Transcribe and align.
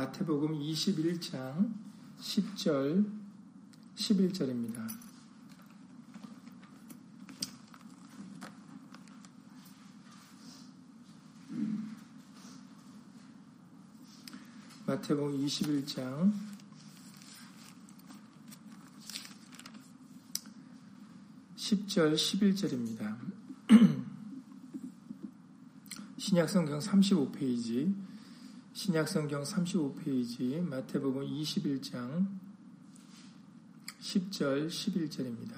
마태복음 0.00 0.58
21장 0.58 1.74
10절 2.18 3.04
11절입니다. 3.96 4.88
마태복음 14.86 15.44
21장 15.44 16.32
10절 21.56 22.14
11절입니다. 22.14 23.18
신약성경 26.16 26.78
35페이지 26.78 28.09
신약성경 28.80 29.42
35페이지 29.42 30.58
마태복음 30.66 31.20
21장 31.26 32.26
10절 34.00 34.68
11절입니다. 34.68 35.52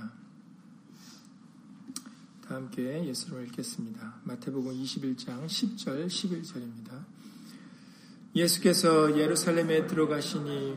다 2.44 2.56
함께 2.56 3.06
예수를 3.06 3.44
읽겠습니다. 3.46 4.22
마태복음 4.24 4.72
21장 4.72 5.46
10절 5.46 6.08
11절입니다. 6.08 7.04
예수께서 8.34 9.16
예루살렘에 9.16 9.86
들어가시니 9.86 10.76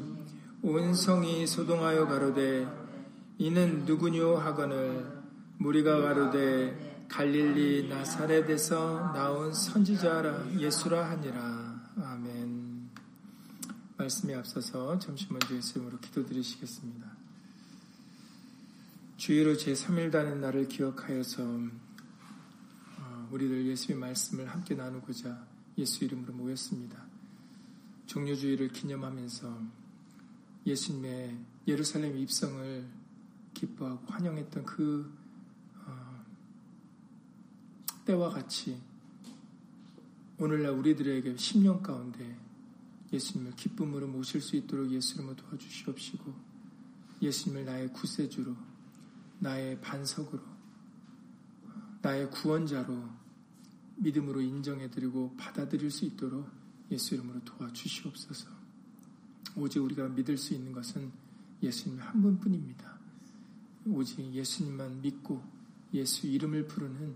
온 0.62 0.94
성이 0.94 1.48
소동하여 1.48 2.06
가로되 2.06 2.68
이는 3.40 3.86
누구뇨 3.86 4.36
하거늘 4.36 5.24
무리가 5.58 6.00
가로되 6.00 7.08
갈릴리 7.10 7.88
나사렛에서 7.90 9.14
나온 9.16 9.52
선지자라 9.52 10.60
예수라 10.60 11.10
하니라 11.10 11.65
말씀에 14.06 14.36
앞서서 14.36 15.00
잠시 15.00 15.26
먼저 15.32 15.56
예수님으로 15.56 16.00
기도드리시겠습니다. 16.00 17.12
주의로 19.18 19.54
제3일다는 19.54 20.38
날을 20.38 20.68
기억하여서 20.68 21.44
어, 23.00 23.30
우리들 23.32 23.66
예수의 23.66 23.98
말씀을 23.98 24.48
함께 24.48 24.76
나누고자 24.76 25.48
예수 25.78 26.04
이름으로 26.04 26.34
모였습니다. 26.34 27.04
종료주의를 28.06 28.70
기념하면서 28.70 29.62
예수님의 30.68 31.38
예루살렘 31.68 32.18
입성을 32.18 32.86
기뻐하고 33.54 34.06
환영했던 34.06 34.66
그 34.66 35.12
어, 35.86 36.24
때와 38.06 38.30
같이 38.30 38.80
오늘날 40.38 40.74
우리들에게 40.74 41.36
10년 41.36 41.82
가운데 41.82 42.45
예수님을 43.14 43.56
기쁨으로 43.56 44.08
모실 44.08 44.42
수 44.42 44.56
있도록 44.56 44.92
예수님을 44.92 45.36
도와주시옵시고 45.36 46.34
예수님을 47.22 47.66
나의 47.66 47.94
구세주로 47.94 48.56
나의 49.40 49.80
반석으로 49.82 50.42
나의 52.02 52.30
구원자로 52.32 53.10
믿음으로 53.98 54.42
인정해드리고 54.42 55.36
받아들일 55.38 55.90
수 55.92 56.06
있도록 56.06 56.50
예수 56.92 57.16
이름으로 57.16 57.44
도와주시옵소서. 57.46 58.48
오직 59.56 59.80
우리가 59.80 60.10
믿을 60.10 60.38
수 60.38 60.54
있는 60.54 60.72
것은 60.72 61.12
예수님 61.64 62.00
한 62.00 62.22
분뿐입니다. 62.22 63.00
오직 63.88 64.20
예수님만 64.34 65.02
믿고 65.02 65.42
예수 65.94 66.28
이름을 66.28 66.68
부르는 66.68 67.16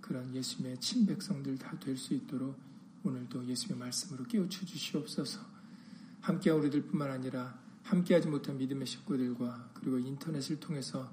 그런 0.00 0.34
예수님의 0.34 0.78
친백성들 0.80 1.58
다 1.58 1.78
될 1.78 1.96
수 1.96 2.14
있도록 2.14 2.56
오늘도 3.04 3.46
예수님의 3.46 3.78
말씀으로 3.78 4.24
깨우쳐 4.24 4.66
주시옵소서. 4.66 5.40
함께 6.20 6.50
우리들 6.50 6.86
뿐만 6.86 7.10
아니라 7.10 7.58
함께하지 7.84 8.28
못한 8.28 8.58
믿음의 8.58 8.86
식구들과 8.86 9.70
그리고 9.74 9.98
인터넷을 9.98 10.60
통해서 10.60 11.10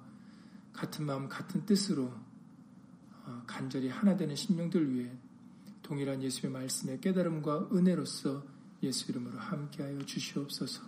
같은 0.73 1.05
마음 1.05 1.29
같은 1.29 1.65
뜻으로 1.65 2.13
어, 3.25 3.43
간절히 3.47 3.87
하나 3.89 4.15
되는 4.15 4.35
심령들 4.35 4.93
위해 4.93 5.11
동일한 5.81 6.21
예수의 6.21 6.51
말씀의 6.51 6.99
깨달음과 6.99 7.69
은혜로서 7.71 8.43
예수 8.83 9.11
이름으로 9.11 9.37
함께하여 9.37 9.99
주시옵소서. 10.05 10.81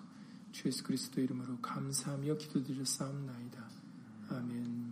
주 0.51 0.67
예수 0.67 0.83
그리스도 0.83 1.21
이름으로 1.21 1.59
감사하며 1.61 2.37
기도드렸사옵나이다. 2.37 3.69
아멘. 4.29 4.86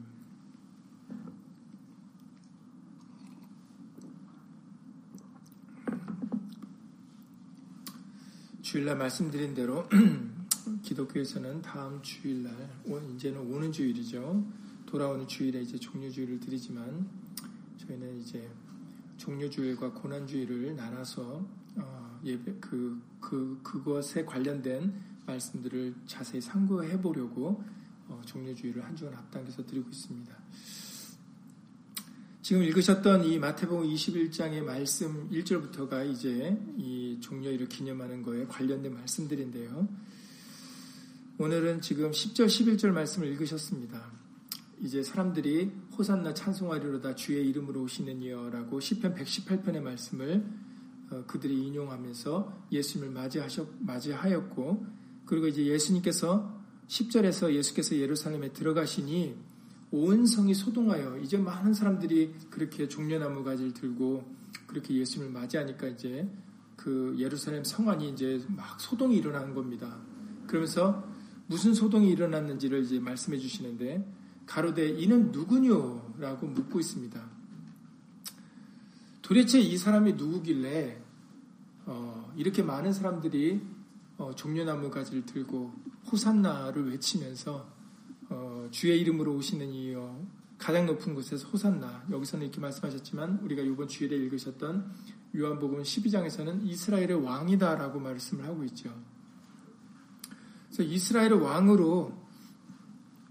주일날 8.65 8.97
말씀드린 8.97 9.53
대로 9.53 9.87
기독교에서는 10.81 11.61
다음 11.61 12.01
주일날 12.01 12.51
이제는 13.13 13.39
오는 13.41 13.71
주일이죠. 13.71 14.43
돌아오는 14.87 15.27
주일에 15.27 15.61
이제 15.61 15.77
종료주일을 15.77 16.39
드리지만 16.39 17.07
저희는 17.77 18.21
이제 18.21 18.49
종료주일과 19.17 19.93
고난주일을 19.93 20.75
나눠서 20.75 21.45
어, 21.75 22.19
예배 22.23 22.55
그, 22.59 22.99
그 23.19 23.59
그것에 23.61 24.25
관련된 24.25 24.99
말씀들을 25.27 25.93
자세히 26.07 26.41
상고해 26.41 26.99
보려고 26.99 27.63
어, 28.07 28.19
종료주일을 28.25 28.83
한 28.83 28.95
주간 28.95 29.13
앞당겨서 29.13 29.63
드리고 29.63 29.91
있습니다. 29.91 30.35
지금 32.45 32.61
읽으셨던 32.61 33.23
이 33.23 33.39
마태복음 33.39 33.87
21장의 33.87 34.63
말씀 34.63 35.27
1절부터가 35.31 36.07
이제 36.07 36.55
이 36.77 37.17
종료일을 37.19 37.67
기념하는 37.67 38.21
거에 38.21 38.45
관련된 38.45 38.93
말씀들인데요. 38.93 39.87
오늘은 41.39 41.81
지금 41.81 42.11
10절, 42.11 42.45
11절 42.45 42.91
말씀을 42.91 43.29
읽으셨습니다. 43.29 44.11
이제 44.79 45.01
사람들이 45.01 45.71
호산나 45.97 46.35
찬송하리로다 46.35 47.15
주의 47.15 47.49
이름으로 47.49 47.81
오시는 47.81 48.21
이여라고 48.21 48.79
시편 48.79 49.15
118편의 49.15 49.79
말씀을 49.81 50.45
어, 51.09 51.23
그들이 51.25 51.65
인용하면서 51.65 52.67
예수님을 52.71 53.11
맞이하셨, 53.11 53.69
맞이하였고 53.79 54.85
그리고 55.25 55.47
이제 55.47 55.65
예수님께서 55.65 56.61
10절에서 56.89 57.55
예수께서 57.55 57.95
예루살렘에 57.95 58.53
들어가시니 58.53 59.35
온 59.95 60.25
성이 60.25 60.53
소동하여 60.53 61.17
이제 61.19 61.37
많은 61.37 61.73
사람들이 61.73 62.35
그렇게 62.49 62.89
종려나무 62.89 63.45
가지를 63.45 63.73
들고 63.73 64.25
그렇게 64.67 64.93
예수님을 64.93 65.31
맞이하니까 65.31 65.87
이제 65.87 66.29
그 66.75 67.15
예루살렘 67.17 67.63
성안이 67.63 68.09
이제 68.09 68.43
막 68.49 68.81
소동이 68.81 69.15
일어나는 69.15 69.55
겁니다. 69.55 69.97
그러면서 70.47 71.07
무슨 71.47 71.73
소동이 71.73 72.09
일어났는지를 72.09 72.83
이제 72.83 72.99
말씀해 72.99 73.37
주시는데 73.37 74.05
가로되 74.45 74.89
이는 74.89 75.31
누구뇨? 75.31 76.13
라고 76.19 76.45
묻고 76.47 76.79
있습니다. 76.79 77.21
도대체 79.21 79.61
이 79.61 79.77
사람이 79.77 80.13
누구길래 80.13 81.01
어, 81.85 82.33
이렇게 82.35 82.63
많은 82.63 82.91
사람들이 82.91 83.61
어, 84.17 84.33
종려나무 84.35 84.89
가지를 84.89 85.25
들고 85.25 85.73
호산나를 86.11 86.91
외치면서 86.91 87.53
어, 87.55 87.74
주의 88.71 88.99
이름으로 89.01 89.35
오시는 89.35 89.71
이여 89.71 90.25
가장 90.57 90.85
높은 90.85 91.13
곳에서 91.13 91.47
호산나 91.49 92.05
여기서는 92.11 92.45
이렇게 92.45 92.61
말씀하셨지만 92.61 93.39
우리가 93.43 93.61
이번 93.61 93.87
주일에 93.87 94.15
읽으셨던 94.15 94.91
요한복음 95.35 95.81
12장에서는 95.81 96.65
이스라엘의 96.65 97.23
왕이다라고 97.23 97.99
말씀을 97.99 98.45
하고 98.45 98.63
있죠. 98.65 98.89
그래서 100.67 100.83
이스라엘의 100.83 101.41
왕으로 101.41 102.25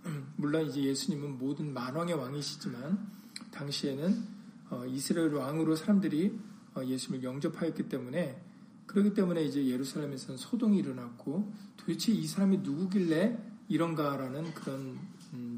물론 0.36 0.66
이제 0.66 0.82
예수님은 0.82 1.38
모든 1.38 1.72
만왕의 1.72 2.14
왕이시지만 2.14 3.10
당시에는 3.50 4.34
어, 4.70 4.84
이스라엘 4.86 5.32
왕으로 5.32 5.76
사람들이 5.76 6.38
어, 6.74 6.84
예수님을 6.84 7.24
영접하였기 7.24 7.88
때문에 7.88 8.40
그렇기 8.86 9.14
때문에 9.14 9.42
이제 9.44 9.66
예루살렘에서는 9.66 10.36
소동이 10.36 10.78
일어났고 10.78 11.52
도대체 11.76 12.12
이 12.12 12.26
사람이 12.26 12.58
누구길래 12.58 13.38
이런가라는 13.68 14.54
그런 14.54 14.80
음, 14.80 15.13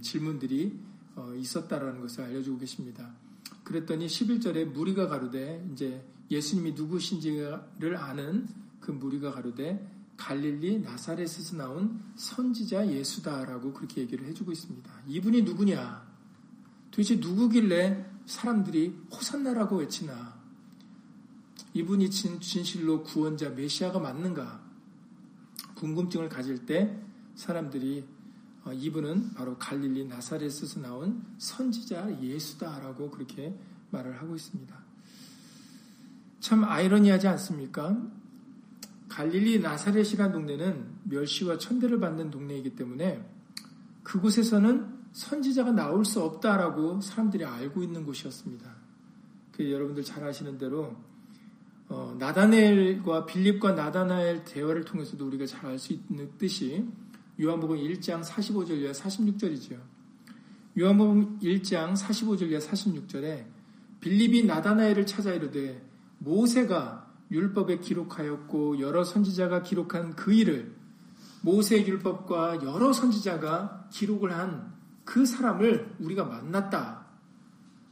질문들이 0.06 0.78
어, 1.16 1.32
있었다라는 1.34 2.00
것을 2.00 2.24
알려주고 2.24 2.58
계십니다. 2.58 3.12
그랬더니 3.64 4.06
11절에 4.06 4.66
무리가 4.66 5.08
가로되 5.08 5.68
이제 5.72 6.04
예수님이 6.30 6.72
누구신지를 6.72 7.96
아는 7.96 8.46
그 8.80 8.92
무리가 8.92 9.32
가로되 9.32 9.92
갈릴리 10.16 10.80
나사렛에서 10.80 11.56
나온 11.56 12.00
선지자 12.14 12.90
예수다라고 12.90 13.72
그렇게 13.72 14.02
얘기를 14.02 14.26
해주고 14.26 14.52
있습니다. 14.52 14.90
이분이 15.08 15.42
누구냐? 15.42 16.06
도대체 16.90 17.16
누구길래 17.16 18.06
사람들이 18.26 18.96
호산나라고 19.12 19.78
외치나? 19.78 20.36
이분이 21.74 22.10
진, 22.10 22.40
진실로 22.40 23.02
구원자 23.02 23.50
메시아가 23.50 23.98
맞는가? 23.98 24.64
궁금증을 25.74 26.28
가질 26.28 26.64
때 26.64 26.98
사람들이 27.34 28.04
어, 28.04 28.15
이분은 28.72 29.34
바로 29.34 29.56
갈릴리 29.58 30.06
나사렛에서 30.06 30.80
나온 30.80 31.24
선지자 31.38 32.22
예수다라고 32.22 33.10
그렇게 33.10 33.54
말을 33.90 34.20
하고 34.20 34.34
있습니다. 34.34 34.76
참 36.40 36.64
아이러니하지 36.64 37.28
않습니까? 37.28 37.96
갈릴리 39.08 39.60
나사렛이라는 39.60 40.32
동네는 40.32 40.86
멸시와 41.04 41.58
천대를 41.58 42.00
받는 42.00 42.30
동네이기 42.30 42.76
때문에 42.76 43.24
그곳에서는 44.02 44.96
선지자가 45.12 45.72
나올 45.72 46.04
수 46.04 46.22
없다라고 46.22 47.00
사람들이 47.00 47.44
알고 47.44 47.82
있는 47.82 48.04
곳이었습니다. 48.04 48.76
그 49.52 49.70
여러분들 49.70 50.04
잘 50.04 50.22
아시는 50.24 50.58
대로 50.58 50.94
어, 51.88 52.14
나다나엘과 52.18 53.26
빌립과 53.26 53.72
나다나엘 53.72 54.44
대화를 54.44 54.84
통해서도 54.84 55.26
우리가 55.26 55.46
잘 55.46 55.66
알 55.66 55.78
수 55.78 55.92
있듯이 55.92 56.86
요한복음 57.40 57.76
1장 57.76 58.24
45절 58.24 58.78
이하 58.78 58.92
46절이죠. 58.92 59.78
요한복음 60.78 61.38
1장 61.40 61.96
45절 61.96 62.50
이하 62.50 62.60
46절에 62.60 63.44
빌립이 64.00 64.44
나다나엘을 64.44 65.06
찾아 65.06 65.32
이르되 65.32 65.82
모세가 66.18 67.06
율법에 67.30 67.78
기록하였고 67.78 68.80
여러 68.80 69.04
선지자가 69.04 69.62
기록한 69.62 70.14
그 70.14 70.32
일을 70.32 70.74
모세 71.42 71.84
율법과 71.84 72.62
여러 72.64 72.92
선지자가 72.92 73.88
기록을 73.92 74.32
한 74.36 74.76
그 75.06 75.24
사람을 75.24 75.94
우리가 76.00 76.24
만났다. 76.24 77.06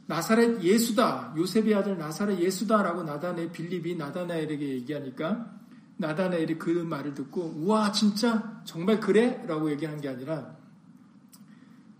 나사렛 0.05 0.61
예수다. 0.61 1.33
요셉의 1.35 1.73
아들 1.73 1.97
나사렛 1.97 2.39
예수다라고 2.39 3.01
나다네 3.01 3.51
빌립이 3.51 3.95
나다나엘에게 3.95 4.67
얘기하니까 4.75 5.51
나다나엘이 5.97 6.59
그 6.59 6.69
말을 6.69 7.13
듣고 7.13 7.53
우와 7.57 7.91
진짜 7.91 8.61
정말 8.65 8.99
그래? 8.99 9.43
라고 9.47 9.71
얘기한 9.71 10.01
게 10.01 10.09
아니라 10.09 10.55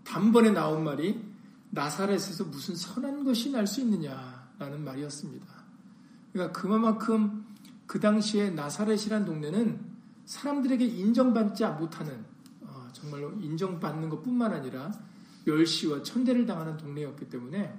단번에 0.04 0.50
나온 0.50 0.84
말이 0.84 1.24
나사렛에서 1.70 2.44
무슨 2.44 2.74
선한 2.76 3.24
것이 3.24 3.50
날 3.50 3.66
수 3.66 3.80
있느냐라는 3.80 4.84
말이었습니다. 4.84 5.46
그러니까 6.32 6.58
그만큼 6.60 7.44
그 7.86 7.98
당시에 8.00 8.50
나사렛이란 8.50 9.24
동네는 9.24 9.80
사람들에게 10.26 10.84
인정받지 10.84 11.64
못하는 11.78 12.24
어, 12.62 12.88
정말로 12.92 13.32
인정받는 13.40 14.08
것뿐만 14.10 14.52
아니라 14.52 14.92
멸시와 15.44 16.02
천대를 16.02 16.46
당하는 16.46 16.76
동네였기 16.76 17.28
때문에 17.28 17.78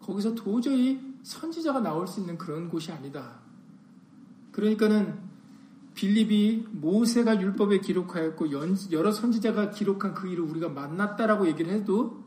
거기서 0.00 0.34
도저히 0.34 1.00
선지자가 1.22 1.80
나올 1.80 2.06
수 2.06 2.20
있는 2.20 2.38
그런 2.38 2.68
곳이 2.68 2.90
아니다. 2.92 3.40
그러니까는 4.52 5.31
빌립이 5.94 6.68
모세가 6.70 7.40
율법에 7.40 7.80
기록하였고 7.80 8.46
여러 8.92 9.12
선지자가 9.12 9.70
기록한 9.70 10.14
그 10.14 10.28
일을 10.28 10.44
우리가 10.44 10.68
만났다라고 10.68 11.46
얘기를 11.46 11.72
해도 11.72 12.24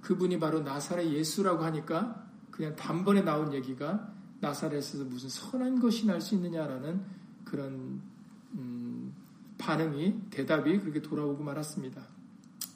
그분이 0.00 0.38
바로 0.38 0.60
나사렛 0.60 1.06
예수라고 1.12 1.64
하니까 1.64 2.26
그냥 2.50 2.74
단번에 2.76 3.22
나온 3.22 3.52
얘기가 3.52 4.12
나사렛에서 4.40 5.04
무슨 5.04 5.28
선한 5.28 5.80
것이 5.80 6.06
날 6.06 6.20
수 6.20 6.34
있느냐라는 6.34 7.02
그런 7.44 8.00
음, 8.54 9.14
반응이 9.58 10.22
대답이 10.30 10.78
그렇게 10.80 11.00
돌아오고 11.00 11.42
말았습니다. 11.42 12.02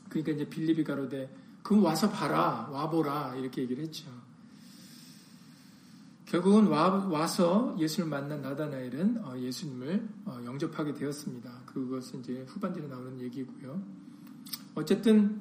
그러니까 0.09 0.33
이제 0.33 0.49
빌립이 0.49 0.85
가로되 0.85 1.35
그럼 1.63 1.85
와서 1.85 2.11
봐라 2.11 2.69
와보라 2.71 3.37
이렇게 3.37 3.63
얘기를 3.63 3.83
했죠. 3.85 4.11
결국은 6.31 6.69
와, 6.69 7.27
서 7.27 7.75
예수를 7.77 8.09
만난 8.09 8.41
나다나엘은 8.41 9.25
어, 9.25 9.37
예수님을 9.37 10.09
어, 10.27 10.41
영접하게 10.45 10.95
되었습니다. 10.95 11.63
그것은 11.67 12.21
이제 12.21 12.45
후반전에 12.47 12.87
나오는 12.87 13.21
얘기고요. 13.21 13.83
어쨌든 14.77 15.41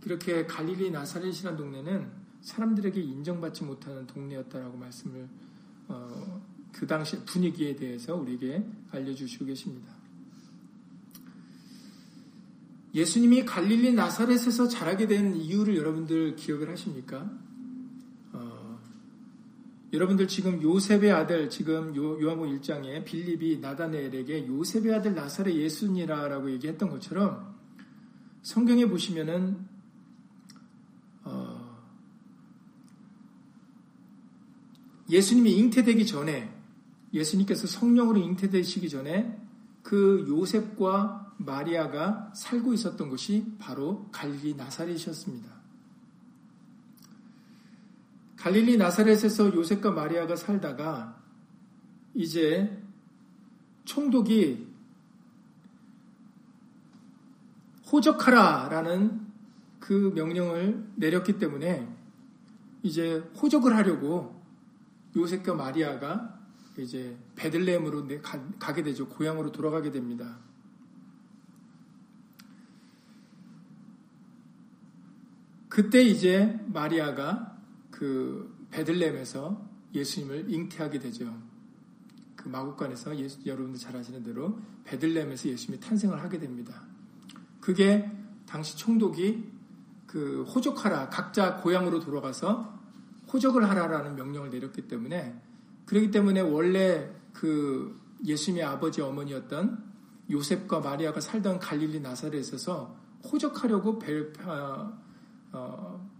그렇게 0.00 0.44
갈릴리 0.44 0.90
나사렛이라는 0.90 1.56
동네는 1.56 2.10
사람들에게 2.40 3.00
인정받지 3.00 3.62
못하는 3.62 4.08
동네였다라고 4.08 4.76
말씀을 4.76 5.28
어, 5.86 6.42
그 6.72 6.84
당시 6.84 7.24
분위기에 7.24 7.76
대해서 7.76 8.16
우리에게 8.16 8.66
알려주시고 8.90 9.44
계십니다. 9.44 9.94
예수님이 12.92 13.44
갈릴리 13.44 13.92
나사렛에서 13.92 14.66
자라게 14.66 15.06
된 15.06 15.36
이유를 15.36 15.76
여러분들 15.76 16.34
기억을 16.34 16.70
하십니까? 16.70 17.43
여러분들 19.94 20.26
지금 20.26 20.60
요셉의 20.60 21.12
아들 21.12 21.48
지금 21.48 21.94
요, 21.94 22.20
요한복음 22.20 22.58
1장에 22.58 23.04
빌립이 23.04 23.60
나다네엘에게 23.60 24.48
요셉의 24.48 24.92
아들 24.92 25.14
나사렛 25.14 25.54
예수니라라고 25.54 26.50
얘기했던 26.50 26.90
것처럼 26.90 27.54
성경에 28.42 28.86
보시면은 28.86 29.68
어, 31.22 31.78
예수님이 35.08 35.52
잉태되기 35.58 36.06
전에 36.06 36.52
예수님께서 37.12 37.68
성령으로 37.68 38.18
잉태되시기 38.18 38.88
전에 38.88 39.40
그 39.84 40.24
요셉과 40.28 41.34
마리아가 41.38 42.32
살고 42.34 42.74
있었던 42.74 43.08
곳이 43.08 43.54
바로 43.60 44.08
갈릴리 44.10 44.56
나사렛이었습니다. 44.56 45.63
갈릴리 48.44 48.76
나사렛에서 48.76 49.54
요셉과 49.54 49.92
마리아가 49.92 50.36
살다가 50.36 51.18
이제 52.12 52.78
총독이 53.86 54.68
호적하라 57.90 58.68
라는 58.68 59.26
그 59.80 60.12
명령을 60.14 60.92
내렸기 60.96 61.38
때문에 61.38 61.88
이제 62.82 63.16
호적을 63.40 63.74
하려고 63.74 64.44
요셉과 65.16 65.54
마리아가 65.54 66.38
이제 66.76 67.16
베들레헴으로 67.36 68.06
가게 68.58 68.82
되죠. 68.82 69.08
고향으로 69.08 69.52
돌아가게 69.52 69.90
됩니다. 69.90 70.38
그때 75.70 76.02
이제 76.02 76.60
마리아가 76.66 77.53
그 77.94 78.52
베들렘에서 78.72 79.70
예수님을 79.94 80.52
잉태하게 80.52 80.98
되죠. 80.98 81.32
그 82.34 82.48
마국간에서 82.48 83.16
예수, 83.16 83.38
여러분들 83.46 83.78
잘 83.78 83.96
아시는 83.96 84.24
대로 84.24 84.58
베들렘에서 84.82 85.48
예수님이 85.48 85.78
탄생을 85.78 86.20
하게 86.20 86.40
됩니다. 86.40 86.82
그게 87.60 88.10
당시 88.46 88.76
총독이 88.76 89.48
그 90.08 90.42
호적하라 90.42 91.08
각자 91.08 91.58
고향으로 91.58 92.00
돌아가서 92.00 92.76
호적을 93.32 93.68
하라라는 93.70 94.16
명령을 94.16 94.50
내렸기 94.50 94.88
때문에 94.88 95.40
그렇기 95.86 96.10
때문에 96.10 96.40
원래 96.40 97.08
그 97.32 97.96
예수님의 98.24 98.64
아버지 98.64 99.02
어머니였던 99.02 99.84
요셉과 100.32 100.80
마리아가 100.80 101.20
살던 101.20 101.60
갈릴리 101.60 102.00
나사렛에서 102.00 102.96
호적하려고 103.30 104.00
벨, 104.00 104.32
어, 104.44 104.98
어, 105.52 106.13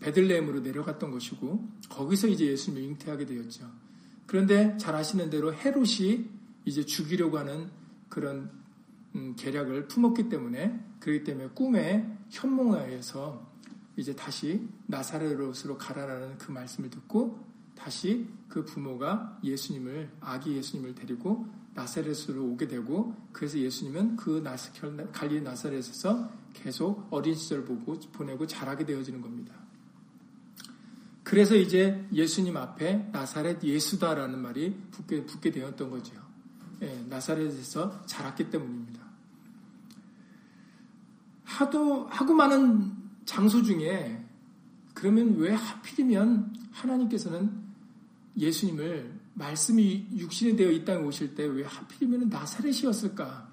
베들레헴으로 0.00 0.60
내려갔던 0.60 1.10
것이고 1.10 1.68
거기서 1.88 2.28
이제 2.28 2.46
예수님을 2.46 2.82
잉태하게 2.90 3.26
되었죠. 3.26 3.70
그런데 4.26 4.76
잘 4.76 4.94
아시는 4.94 5.30
대로 5.30 5.52
헤롯이 5.52 6.28
이제 6.64 6.84
죽이려고 6.84 7.38
하는 7.38 7.70
그런 8.08 8.50
음, 9.14 9.34
계략을 9.36 9.88
품었기 9.88 10.28
때문에 10.28 10.78
그렇기 11.00 11.24
때문에 11.24 11.48
꿈에 11.50 12.16
현몽하에서 12.30 13.50
이제 13.96 14.14
다시 14.14 14.66
나사렛으로 14.86 15.76
가라라는 15.76 16.38
그 16.38 16.52
말씀을 16.52 16.90
듣고 16.90 17.44
다시 17.74 18.26
그 18.48 18.64
부모가 18.64 19.38
예수님을 19.42 20.10
아기 20.20 20.54
예수님을 20.56 20.94
데리고 20.94 21.46
나사렛으로 21.74 22.44
오게 22.44 22.68
되고 22.68 23.14
그래서 23.32 23.58
예수님은 23.58 24.16
그 24.16 24.42
갈리 25.12 25.40
나사렛에서 25.40 26.30
계속 26.52 27.06
어린 27.10 27.34
시절 27.34 27.64
보고 27.64 27.98
보내고 28.12 28.46
자라게 28.46 28.84
되어지는 28.84 29.20
겁니다. 29.20 29.54
그래서 31.30 31.54
이제 31.54 32.04
예수님 32.12 32.56
앞에 32.56 33.08
나사렛 33.12 33.62
예수다라는 33.62 34.42
말이 34.42 34.74
붙게, 34.90 35.24
붙게 35.24 35.52
되었던 35.52 35.88
거죠. 35.88 36.12
예, 36.82 37.04
나사렛에서 37.08 38.04
자랐기 38.04 38.50
때문입니다. 38.50 39.00
하도, 41.44 42.08
하고 42.08 42.34
많은 42.34 42.92
장소 43.26 43.62
중에 43.62 44.26
그러면 44.92 45.36
왜 45.36 45.52
하필이면 45.54 46.52
하나님께서는 46.72 47.62
예수님을 48.36 49.14
말씀이 49.34 50.08
육신이 50.12 50.56
되어 50.56 50.72
이 50.72 50.84
땅에 50.84 51.00
오실 51.00 51.36
때 51.36 51.46
왜 51.46 51.62
하필이면 51.62 52.28
나사렛이었을까? 52.28 53.49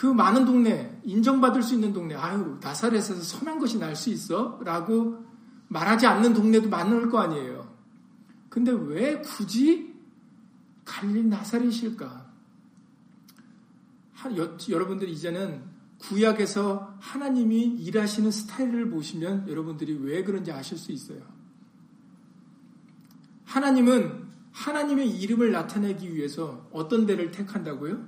그 0.00 0.06
많은 0.06 0.46
동네, 0.46 0.98
인정받을 1.04 1.62
수 1.62 1.74
있는 1.74 1.92
동네, 1.92 2.14
아유, 2.14 2.58
나사렛에서 2.62 3.16
선한 3.16 3.58
것이 3.58 3.78
날 3.78 3.94
수 3.94 4.08
있어? 4.08 4.58
라고 4.64 5.22
말하지 5.68 6.06
않는 6.06 6.32
동네도 6.32 6.70
많을 6.70 7.10
거 7.10 7.18
아니에요. 7.18 7.70
근데 8.48 8.72
왜 8.72 9.20
굳이 9.20 9.94
갈릴 10.86 11.28
나사렛일까? 11.28 12.32
여러분들 14.70 15.06
이제는 15.10 15.64
구약에서 15.98 16.96
하나님이 16.98 17.60
일하시는 17.60 18.30
스타일을 18.30 18.88
보시면 18.88 19.50
여러분들이 19.50 19.98
왜 20.00 20.24
그런지 20.24 20.50
아실 20.50 20.78
수 20.78 20.92
있어요. 20.92 21.20
하나님은 23.44 24.30
하나님의 24.52 25.10
이름을 25.20 25.52
나타내기 25.52 26.14
위해서 26.14 26.66
어떤 26.72 27.04
데를 27.04 27.30
택한다고요? 27.30 28.02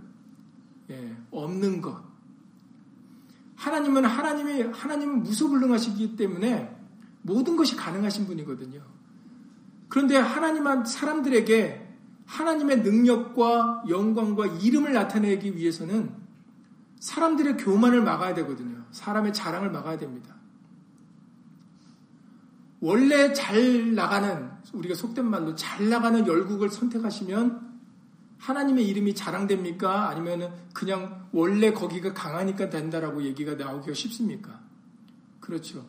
예, 0.88 1.16
없는 1.32 1.80
것. 1.80 2.02
하나님은 3.56 4.04
하나님이 4.04 4.62
하나님은 4.72 5.22
무소불능하시기 5.22 6.16
때문에 6.16 6.76
모든 7.22 7.56
것이 7.56 7.76
가능하신 7.76 8.26
분이거든요. 8.26 8.82
그런데 9.88 10.16
하나님한 10.16 10.84
사람들에게 10.84 11.88
하나님의 12.26 12.82
능력과 12.82 13.84
영광과 13.88 14.46
이름을 14.46 14.92
나타내기 14.92 15.56
위해서는 15.56 16.12
사람들의 16.98 17.56
교만을 17.56 18.02
막아야 18.02 18.34
되거든요. 18.34 18.84
사람의 18.90 19.32
자랑을 19.32 19.70
막아야 19.70 19.98
됩니다. 19.98 20.34
원래 22.80 23.32
잘 23.32 23.94
나가는 23.94 24.50
우리가 24.72 24.94
속된 24.94 25.24
말로 25.24 25.54
잘 25.54 25.88
나가는 25.88 26.26
열국을 26.26 26.68
선택하시면 26.68 27.72
하나님의 28.42 28.88
이름이 28.88 29.14
자랑됩니까? 29.14 30.08
아니면 30.08 30.52
그냥 30.75 31.28
원래 31.30 31.72
거기가 31.72 32.12
강하니까 32.12 32.70
된다라고 32.70 33.22
얘기가 33.22 33.54
나오기가 33.54 33.94
쉽습니까? 33.94 34.61
그렇죠. 35.38 35.87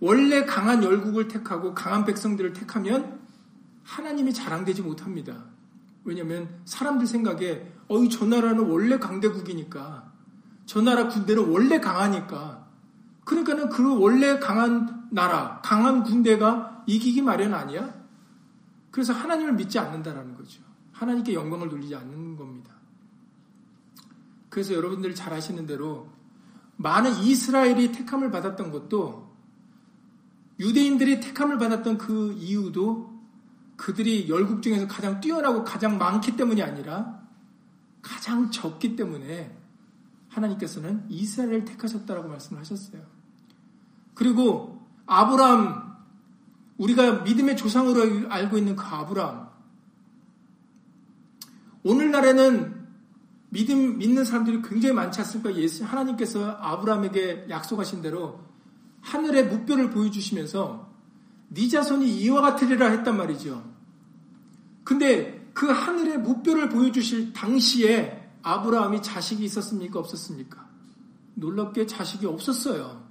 원래 0.00 0.44
강한 0.44 0.84
열국을 0.84 1.28
택하고 1.28 1.74
강한 1.74 2.04
백성들을 2.04 2.52
택하면 2.52 3.20
하나님이 3.84 4.34
자랑되지 4.34 4.82
못합니다. 4.82 5.46
왜냐하면 6.04 6.60
사람들 6.66 7.06
생각에 7.06 7.72
어이 7.88 8.10
저 8.10 8.26
나라는 8.26 8.68
원래 8.68 8.98
강대국이니까 8.98 10.12
저 10.66 10.82
나라 10.82 11.08
군대는 11.08 11.48
원래 11.48 11.80
강하니까 11.80 12.68
그러니까는 13.24 13.70
그 13.70 13.98
원래 13.98 14.38
강한 14.38 15.08
나라, 15.10 15.62
강한 15.64 16.02
군대가 16.02 16.84
이기기 16.86 17.22
마련 17.22 17.54
아니야? 17.54 17.94
그래서 18.90 19.14
하나님을 19.14 19.54
믿지 19.54 19.78
않는다라는 19.78 20.34
거죠. 20.36 20.67
하나님께 20.98 21.32
영광을 21.32 21.68
돌리지 21.68 21.94
않는 21.94 22.36
겁니다. 22.36 22.74
그래서 24.48 24.74
여러분들 24.74 25.14
잘 25.14 25.32
아시는 25.32 25.66
대로 25.66 26.08
많은 26.76 27.22
이스라엘이 27.22 27.92
택함을 27.92 28.30
받았던 28.30 28.72
것도 28.72 29.28
유대인들이 30.58 31.20
택함을 31.20 31.58
받았던 31.58 31.98
그 31.98 32.32
이유도 32.32 33.16
그들이 33.76 34.28
열국 34.28 34.60
중에서 34.60 34.88
가장 34.88 35.20
뛰어나고 35.20 35.62
가장 35.62 35.98
많기 35.98 36.36
때문이 36.36 36.62
아니라 36.62 37.22
가장 38.02 38.50
적기 38.50 38.96
때문에 38.96 39.56
하나님께서는 40.28 41.04
이스라엘을 41.08 41.64
택하셨다라고 41.64 42.28
말씀을 42.28 42.60
하셨어요. 42.60 43.02
그리고 44.14 44.84
아브람 45.06 45.96
우리가 46.76 47.22
믿음의 47.22 47.56
조상으로 47.56 48.28
알고 48.30 48.58
있는 48.58 48.74
그 48.74 48.84
아브람 48.84 49.47
오늘날에는 51.82 52.86
믿음 53.50 53.98
믿는 53.98 54.24
사람들이 54.24 54.62
굉장히 54.62 54.94
많지 54.94 55.20
않습니까? 55.20 55.54
예수 55.56 55.84
하나님께서 55.84 56.50
아브라함에게 56.60 57.46
약속하신 57.48 58.02
대로 58.02 58.40
하늘의 59.00 59.46
무뼈를 59.48 59.90
보여주시면서 59.90 60.88
네 61.48 61.68
자손이 61.68 62.20
이와 62.20 62.42
같으리라 62.42 62.88
했단 62.88 63.16
말이죠. 63.16 63.64
근데 64.84 65.50
그 65.54 65.66
하늘의 65.66 66.18
무뼈를 66.18 66.68
보여주실 66.68 67.32
당시에 67.32 68.30
아브라함이 68.42 69.02
자식이 69.02 69.44
있었습니까? 69.44 69.98
없었습니까? 69.98 70.68
놀랍게 71.34 71.86
자식이 71.86 72.26
없었어요. 72.26 73.06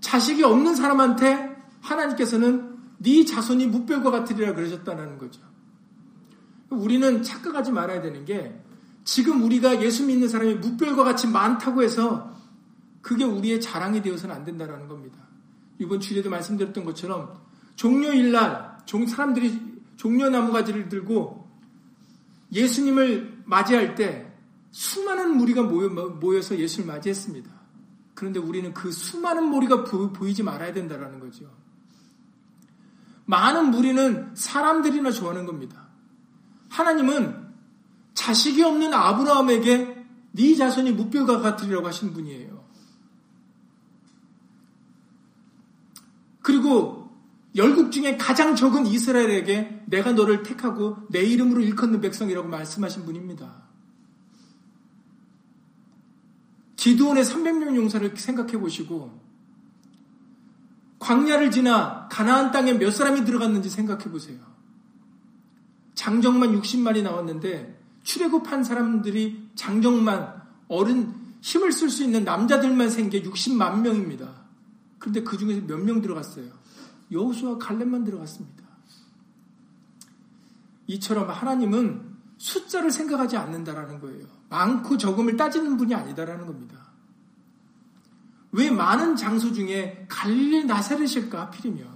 자식이 0.00 0.44
없는 0.44 0.76
사람한테 0.76 1.56
하나님께서는 1.80 2.76
네 2.98 3.24
자손이 3.24 3.66
무뼈과 3.66 4.10
같으리라 4.10 4.54
그러셨다는 4.54 5.18
거죠. 5.18 5.42
우리는 6.70 7.22
착각하지 7.22 7.72
말아야 7.72 8.02
되는 8.02 8.24
게 8.24 8.60
지금 9.04 9.42
우리가 9.44 9.82
예수 9.82 10.04
믿는 10.04 10.28
사람이 10.28 10.54
무별과 10.54 11.04
같이 11.04 11.28
많다고 11.28 11.82
해서 11.82 12.34
그게 13.02 13.24
우리의 13.24 13.60
자랑이 13.60 14.02
되어서는 14.02 14.34
안 14.34 14.44
된다는 14.44 14.88
겁니다. 14.88 15.18
이번 15.78 16.00
주제도 16.00 16.28
말씀드렸던 16.28 16.84
것처럼 16.84 17.40
종료일 17.76 18.32
날 18.32 18.78
사람들이 19.08 19.76
종려나무 19.96 20.52
가지를 20.52 20.88
들고 20.88 21.48
예수님을 22.52 23.42
맞이할 23.44 23.94
때 23.94 24.32
수많은 24.72 25.36
무리가 25.36 25.62
모여 25.62 26.42
서 26.42 26.58
예수를 26.58 26.86
맞이했습니다. 26.86 27.50
그런데 28.14 28.40
우리는 28.40 28.72
그 28.74 28.90
수많은 28.90 29.44
무리가 29.44 29.84
보이지 29.84 30.42
말아야 30.42 30.72
된다는 30.72 31.20
거죠. 31.20 31.50
많은 33.26 33.70
무리는 33.70 34.34
사람들이나 34.34 35.10
좋아하는 35.10 35.46
겁니다. 35.46 35.85
하나님은 36.68 37.46
자식이 38.14 38.62
없는 38.62 38.92
아브라함에게 38.92 39.96
네 40.32 40.54
자손이 40.54 40.92
무뼈가 40.92 41.40
같으리라고 41.40 41.86
하신 41.86 42.12
분이에요. 42.12 42.64
그리고 46.42 47.10
열국 47.56 47.90
중에 47.90 48.16
가장 48.16 48.54
적은 48.54 48.86
이스라엘에게 48.86 49.84
내가 49.86 50.12
너를 50.12 50.42
택하고 50.42 50.98
내 51.08 51.22
이름으로 51.22 51.62
일컫는 51.62 52.00
백성이라고 52.00 52.48
말씀하신 52.48 53.04
분입니다. 53.04 53.66
기도원의 56.76 57.24
300명 57.24 57.74
용사를 57.74 58.16
생각해 58.16 58.58
보시고 58.58 59.18
광야를 60.98 61.50
지나 61.50 62.08
가나안 62.10 62.52
땅에 62.52 62.74
몇 62.74 62.90
사람이 62.90 63.24
들어갔는지 63.24 63.70
생각해 63.70 64.04
보세요. 64.04 64.55
장정만 65.96 66.60
60만이 66.60 67.02
나왔는데 67.02 67.82
출애굽한 68.04 68.62
사람들이 68.62 69.50
장정만 69.56 70.42
어른 70.68 71.12
힘을 71.40 71.72
쓸 71.72 71.90
수 71.90 72.04
있는 72.04 72.22
남자들만 72.24 72.88
생겨 72.90 73.18
60만 73.18 73.80
명입니다. 73.80 74.46
그런데 74.98 75.22
그 75.22 75.36
중에서 75.36 75.62
몇 75.66 75.78
명 75.80 76.00
들어갔어요? 76.00 76.46
여호수와 77.10 77.58
갈렙만 77.58 78.04
들어갔습니다. 78.04 78.64
이처럼 80.88 81.28
하나님은 81.30 82.16
숫자를 82.38 82.90
생각하지 82.90 83.36
않는다라는 83.36 84.00
거예요. 84.00 84.26
많고 84.48 84.98
적음을 84.98 85.36
따지는 85.36 85.76
분이 85.76 85.94
아니다라는 85.94 86.46
겁니다. 86.46 86.86
왜 88.52 88.70
많은 88.70 89.16
장소 89.16 89.52
중에 89.52 90.06
갈릴리 90.08 90.64
나사렛일까 90.64 91.40
하필이면 91.46 91.86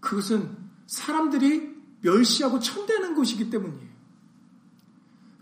그것은 0.00 0.63
사람들이 0.86 1.74
멸시하고 2.00 2.60
천대하는 2.60 3.14
곳이기 3.14 3.50
때문이에요. 3.50 3.94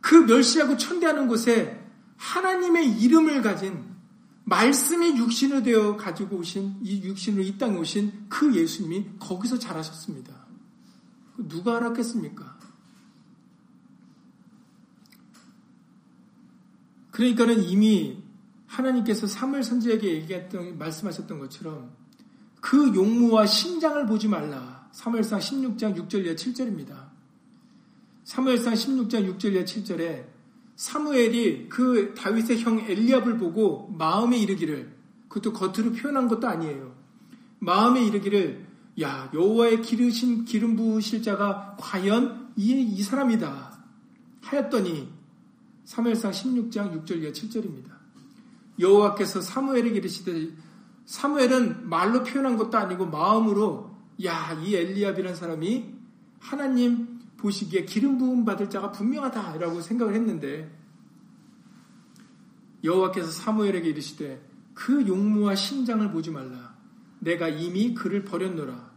그 0.01 0.15
멸시하고 0.15 0.77
천대하는 0.77 1.29
곳에 1.29 1.81
하나님의 2.17 3.01
이름을 3.01 3.43
가진 3.43 3.93
말씀이 4.45 5.17
육신을 5.17 5.63
되어 5.63 5.97
가지고 5.97 6.39
오신 6.39 6.79
이 6.83 7.03
육신으로 7.03 7.43
이 7.43 7.59
땅에 7.59 7.77
오신 7.77 8.27
그 8.29 8.55
예수님이 8.55 9.07
거기서 9.19 9.59
자라셨습니다. 9.59 10.47
누가 11.37 11.77
알았겠습니까? 11.77 12.59
그러니까는 17.13 17.63
이미 17.65 18.23
하나님께서 18.67 19.27
사무엘 19.27 19.63
선지에게 19.63 20.15
얘기했던 20.15 20.79
말씀하셨던 20.79 21.39
것처럼 21.39 21.95
그 22.61 22.95
용무와 22.95 23.47
심장을 23.47 24.05
보지 24.07 24.29
말라. 24.29 24.72
사무엘상 24.93 25.41
16장 25.41 25.97
6절 25.97 26.25
이하 26.27 26.35
7절입니다. 26.35 27.11
사무엘상 28.25 28.75
16장 28.75 29.37
6절 29.37 29.55
이하 29.55 29.65
7절에 29.65 30.27
사무엘이 30.77 31.69
그 31.69 32.15
다윗의 32.15 32.61
형 32.61 32.79
엘리압을 32.79 33.39
보고 33.39 33.89
마음에 33.97 34.37
이르기를 34.39 34.95
그것도 35.29 35.55
겉으로 35.55 35.93
표현한 35.93 36.29
것도 36.29 36.47
아니에요. 36.47 36.95
마음에 37.59 38.05
이르기를 38.05 38.67
야 39.01 39.31
여호와의 39.33 39.81
기르신 39.81 40.45
기름 40.45 40.77
부으실 40.77 41.23
자가 41.23 41.77
과연 41.81 42.53
이, 42.57 42.73
이 42.73 43.03
사람이다 43.03 43.73
하였더니 44.43 45.09
사무엘상 45.85 46.33
16장 46.33 47.07
6절 47.07 47.23
이하 47.23 47.33
7절입니다. 47.33 47.91
여호와께서 48.79 49.41
사무엘에게 49.41 49.97
이르시되 49.99 50.51
사무엘은 51.07 51.89
말로 51.89 52.23
표현한 52.23 52.59
것도 52.59 52.77
아니고 52.77 53.07
마음으로 53.07 53.92
야, 54.25 54.59
이 54.63 54.75
엘리압이라는 54.75 55.37
사람이 55.37 55.95
하나님 56.39 57.21
보시기에 57.37 57.85
기름 57.85 58.19
부음 58.19 58.45
받을 58.45 58.71
자가 58.71 58.93
분명하다라고 58.93 59.81
생각을 59.81 60.15
했는데 60.15 60.71
여호와께서 62.85 63.31
사무엘에게 63.31 63.89
이르시되 63.91 64.45
그 64.75 65.07
용무와 65.07 65.55
심장을 65.55 66.09
보지 66.11 66.31
말라. 66.31 66.77
내가 67.21 67.49
이미 67.49 67.95
그를 67.95 68.25
버렸노라. 68.25 68.91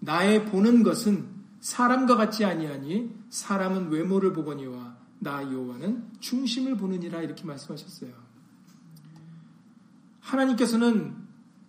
나의 0.00 0.46
보는 0.46 0.82
것은 0.82 1.28
사람과 1.60 2.16
같지 2.16 2.44
아니하니 2.44 3.14
사람은 3.30 3.90
외모를 3.90 4.32
보거니와 4.32 4.96
나 5.18 5.42
여호와는 5.42 6.12
중심을 6.20 6.76
보느니라 6.76 7.22
이렇게 7.22 7.44
말씀하셨어요. 7.44 8.12
하나님께서는 10.20 11.23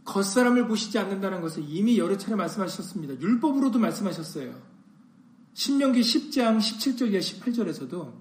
겉사람을 0.05 0.67
보시지 0.67 0.97
않는다는 0.99 1.41
것을 1.41 1.63
이미 1.67 1.97
여러 1.97 2.17
차례 2.17 2.35
말씀하셨습니다. 2.35 3.19
율법으로도 3.19 3.79
말씀하셨어요. 3.79 4.55
신명기 5.53 6.01
10장 6.01 6.59
17절 6.59 7.11
예 7.13 7.19
18절에서도 7.19 8.13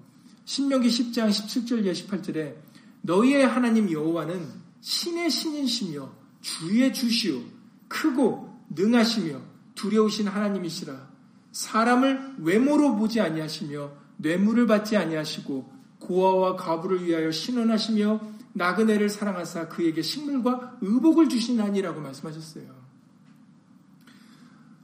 신명기 0.45 0.89
10장 0.89 1.29
17절 1.29 1.85
예 1.85 1.91
18절에 1.91 2.55
너희의 3.01 3.45
하나님 3.45 3.91
여호와는 3.91 4.47
신의 4.81 5.29
신이시며 5.29 6.11
주의 6.41 6.93
주시오 6.93 7.41
크고 7.87 8.49
능하시며 8.69 9.39
두려우신 9.75 10.27
하나님이시라 10.27 11.09
사람을 11.51 12.35
외모로 12.39 12.95
보지 12.95 13.21
아니하시며 13.21 13.91
뇌물을 14.17 14.65
받지 14.65 14.97
아니하시고 14.97 15.71
고아와 15.99 16.55
가부를 16.55 17.05
위하여 17.05 17.31
신원하시며 17.31 18.34
나그네를 18.55 19.09
사랑하사 19.09 19.67
그에게 19.67 20.01
식물과 20.01 20.77
의복을 20.81 21.27
주시나니라고 21.27 21.99
말씀하셨어요. 21.99 22.73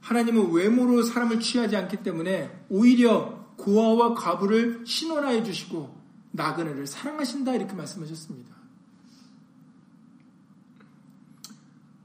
하나님은 0.02 0.52
외모로 0.52 1.02
사람을 1.02 1.40
취하지 1.40 1.76
않기 1.76 2.02
때문에 2.02 2.66
오히려 2.68 3.46
고아와 3.56 4.14
과부를 4.14 4.84
신원하여 4.86 5.42
주시고 5.42 5.98
나그네를 6.32 6.86
사랑하신다 6.86 7.54
이렇게 7.54 7.72
말씀하셨습니다. 7.72 8.54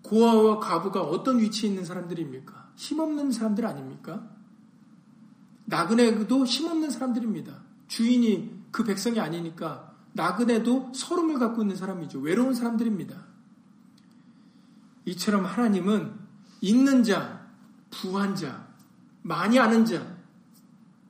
고아와 0.04 0.60
과부가 0.60 1.02
어떤 1.02 1.40
위치에 1.40 1.70
있는 1.70 1.84
사람들입니까? 1.84 2.72
힘없는 2.78 3.32
사람들 3.34 3.66
아닙니까? 3.66 4.30
나그네도 5.66 6.46
힘없는 6.46 6.92
사람들입니다. 6.92 7.62
주인이 7.90 8.56
그 8.72 8.86
백성이 8.86 9.20
아니니까 9.20 9.87
나그네도 10.18 10.92
서름을 10.94 11.40
갖고 11.40 11.62
있는 11.62 11.76
사람이죠. 11.76 12.20
외로운 12.20 12.54
사람들입니다. 12.54 13.16
이처럼 15.06 15.46
하나님은 15.46 16.14
있는 16.60 17.04
자, 17.04 17.48
부한 17.92 18.36
자, 18.36 18.68
많이 19.22 19.60
아는 19.60 19.86
자, 19.86 20.18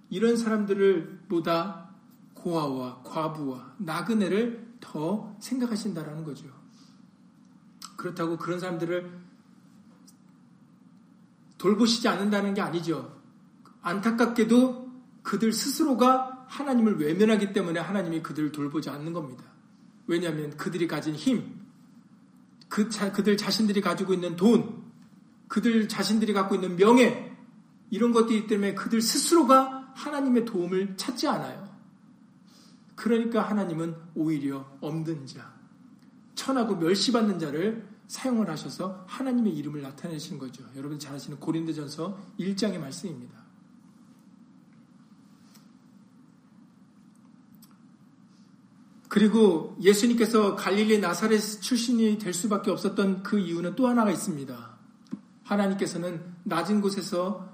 이런 0.09 0.37
사람들을 0.37 1.25
보다 1.29 1.89
고아와 2.33 3.01
과부와 3.03 3.75
나그네를 3.79 4.75
더 4.79 5.35
생각하신다라는 5.39 6.23
거죠. 6.23 6.45
그렇다고 7.95 8.37
그런 8.37 8.59
사람들을 8.59 9.25
돌보시지 11.57 12.07
않는다는 12.07 12.53
게 12.53 12.61
아니죠. 12.61 13.19
안타깝게도 13.81 14.91
그들 15.23 15.51
스스로가 15.51 16.36
하나님을 16.47 16.99
외면하기 16.99 17.53
때문에 17.53 17.79
하나님이 17.79 18.21
그들을 18.21 18.51
돌보지 18.51 18.89
않는 18.89 19.13
겁니다. 19.13 19.43
왜냐하면 20.07 20.55
그들이 20.57 20.87
가진 20.87 21.15
힘, 21.15 21.61
그 22.69 22.89
자, 22.89 23.11
그들 23.11 23.37
자신들이 23.37 23.81
가지고 23.81 24.13
있는 24.13 24.35
돈, 24.35 24.83
그들 25.47 25.87
자신들이 25.87 26.33
갖고 26.33 26.55
있는 26.55 26.75
명예, 26.75 27.35
이런 27.89 28.11
것들이 28.11 28.47
때문에 28.47 28.73
그들 28.73 29.01
스스로가 29.01 29.93
하나님의 29.95 30.45
도움을 30.45 30.97
찾지 30.97 31.27
않아요. 31.27 31.67
그러니까 32.95 33.41
하나님은 33.41 33.95
오히려 34.15 34.65
없는 34.81 35.25
자, 35.25 35.53
천하고 36.35 36.75
멸시받는 36.75 37.39
자를 37.39 37.87
사용을 38.07 38.49
하셔서 38.49 39.05
하나님의 39.07 39.53
이름을 39.55 39.81
나타내시는 39.81 40.39
거죠. 40.39 40.63
여러분 40.75 40.97
잘 40.97 41.15
아시는 41.15 41.39
고린도전서 41.39 42.35
1장의 42.39 42.79
말씀입니다. 42.79 43.46
그리고 49.17 49.75
예수님께서 49.81 50.55
갈릴리 50.55 50.99
나사렛 50.99 51.41
출신이 51.59 52.19
될 52.19 52.35
수밖에 52.35 52.69
없었던 52.69 53.23
그 53.23 53.39
이유는 53.39 53.75
또 53.75 53.87
하나가 53.87 54.11
있습니다. 54.11 54.77
하나님께서는 55.41 56.21
낮은 56.43 56.81
곳에서 56.81 57.49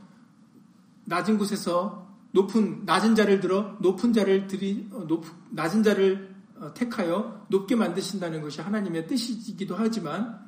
낮은 1.05 1.37
곳에서 1.37 2.13
높은 2.31 2.83
낮은 2.83 3.15
자를 3.15 3.39
들어 3.39 3.77
높은 3.79 4.11
자를 4.11 4.47
들이 4.47 4.89
어, 4.91 5.05
높, 5.07 5.23
낮은 5.51 5.83
자를 5.83 6.35
어, 6.57 6.73
택하여 6.73 7.45
높게 7.47 7.77
만드신다는 7.77 8.41
것이 8.41 8.59
하나님의 8.59 9.07
뜻이기도 9.07 9.77
하지만 9.77 10.45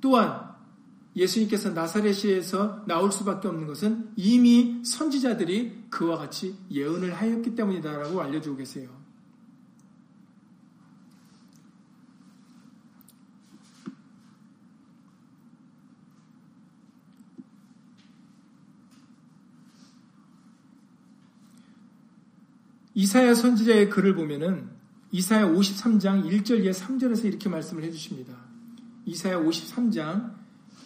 또한 0.00 0.40
예수님께서 1.14 1.70
나사렛에서 1.70 2.82
나올 2.88 3.12
수밖에 3.12 3.46
없는 3.46 3.68
것은 3.68 4.10
이미 4.16 4.82
선지자들이 4.84 5.84
그와 5.88 6.18
같이 6.18 6.56
예언을 6.68 7.14
하였기 7.14 7.54
때문이다라고 7.54 8.20
알려주고 8.20 8.56
계세요. 8.56 9.01
이사야 22.94 23.34
선지자의 23.34 23.88
글을 23.90 24.14
보면은 24.14 24.68
이사야 25.12 25.46
53장 25.46 26.24
1절 26.30 26.64
예 26.64 26.70
3절에서 26.70 27.24
이렇게 27.24 27.48
말씀을 27.48 27.84
해주십니다. 27.84 28.34
이사야 29.06 29.40
53장 29.40 30.34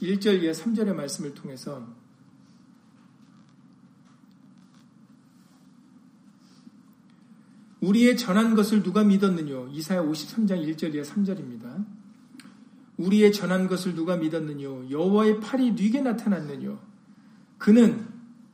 1절 0.03 0.43
예 0.43 0.53
3절의 0.53 0.95
말씀을 0.95 1.35
통해서 1.35 1.87
우리의 7.81 8.17
전한 8.17 8.55
것을 8.55 8.83
누가 8.83 9.05
믿었느뇨? 9.05 9.69
이사야 9.69 10.03
53장 10.03 10.67
1절 10.67 10.95
예 10.95 11.03
3절입니다. 11.03 11.85
우리의 12.97 13.33
전한 13.33 13.69
것을 13.69 13.95
누가 13.95 14.17
믿었느뇨? 14.17 14.91
여호와의 14.91 15.41
팔이 15.41 15.73
뉘게 15.73 16.01
나타났느뇨? 16.03 16.79
그는 17.59 18.07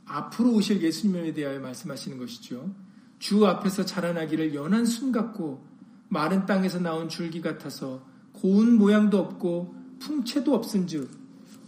앞으로 0.05 0.53
오실 0.53 0.83
예수님에 0.83 1.33
대하여 1.33 1.61
말씀하시는 1.61 2.19
것이죠. 2.19 2.75
주 3.23 3.47
앞에서 3.47 3.85
자라나기를 3.85 4.53
연한 4.53 4.85
순 4.85 5.13
같고 5.13 5.65
마른 6.09 6.45
땅에서 6.45 6.81
나온 6.81 7.09
줄기 7.09 7.41
같아서 7.41 8.03
고운 8.33 8.77
모양도 8.77 9.17
없고 9.17 9.77
풍채도 10.01 10.53
없은즉 10.53 11.09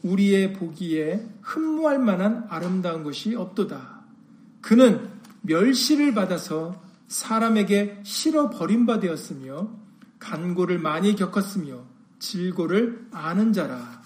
우리의 0.02 0.52
보기에 0.54 1.24
흠모할 1.42 2.00
만한 2.00 2.44
아름다운 2.48 3.04
것이 3.04 3.36
없도다. 3.36 4.02
그는 4.62 5.08
멸시를 5.42 6.12
받아서 6.12 6.82
사람에게 7.06 8.00
실어 8.02 8.50
버림바 8.50 8.98
되었으며 8.98 9.70
간고를 10.18 10.80
많이 10.80 11.14
겪었으며 11.14 11.84
질고를 12.18 13.06
아는 13.12 13.52
자라. 13.52 14.02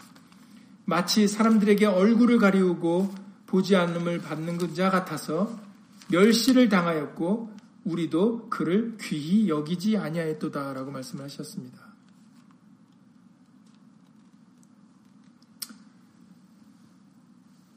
마치 0.85 1.27
사람들에게 1.27 1.87
얼굴을 1.87 2.37
가리우고 2.41 3.11
보지 3.47 3.75
않음을 3.75 4.21
받는 4.21 4.75
자 4.75 4.91
같아서 4.91 5.68
멸시를 6.11 6.69
당하였고 6.69 7.57
우리도 7.85 8.49
그를 8.49 8.97
귀히 9.01 9.49
여기지 9.49 9.97
아니하였도다라고 9.97 10.91
말씀을 10.91 11.25
하셨습니다. 11.25 11.87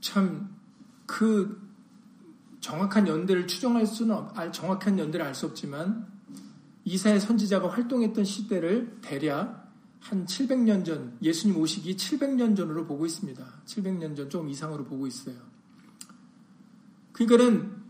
참 0.01 0.61
그 1.11 1.61
정확한 2.61 3.05
연대를 3.05 3.47
추정할 3.47 3.85
수는 3.85 4.15
정확한 4.53 4.97
연대를 4.97 5.25
알 5.25 5.35
수 5.35 5.45
없지만 5.45 6.07
이사의 6.85 7.19
선지자가 7.19 7.69
활동했던 7.69 8.23
시대를 8.23 8.97
대략 9.01 9.69
한 9.99 10.25
700년 10.25 10.85
전 10.85 11.17
예수님 11.21 11.57
오시기 11.57 11.97
700년 11.97 12.55
전으로 12.55 12.87
보고 12.87 13.05
있습니다. 13.05 13.45
700년 13.65 14.15
전 14.15 14.29
좀 14.29 14.47
이상으로 14.47 14.85
보고 14.85 15.05
있어요. 15.05 15.35
그러니까는 17.11 17.80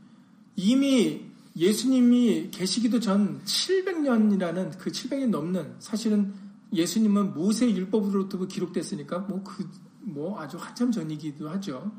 이미 0.55 1.31
예수님이 1.55 2.49
계시기도 2.51 2.99
전 2.99 3.41
700년이라는 3.43 4.77
그 4.77 4.91
700년 4.91 5.29
넘는 5.29 5.75
사실은 5.79 6.33
예수님은 6.73 7.33
모세 7.33 7.69
율법으로부터 7.69 8.45
기록됐으니까 8.47 9.19
뭐 9.19 9.43
그, 9.43 9.69
뭐 9.99 10.39
아주 10.39 10.57
한참 10.57 10.91
전이기도 10.91 11.49
하죠. 11.49 11.91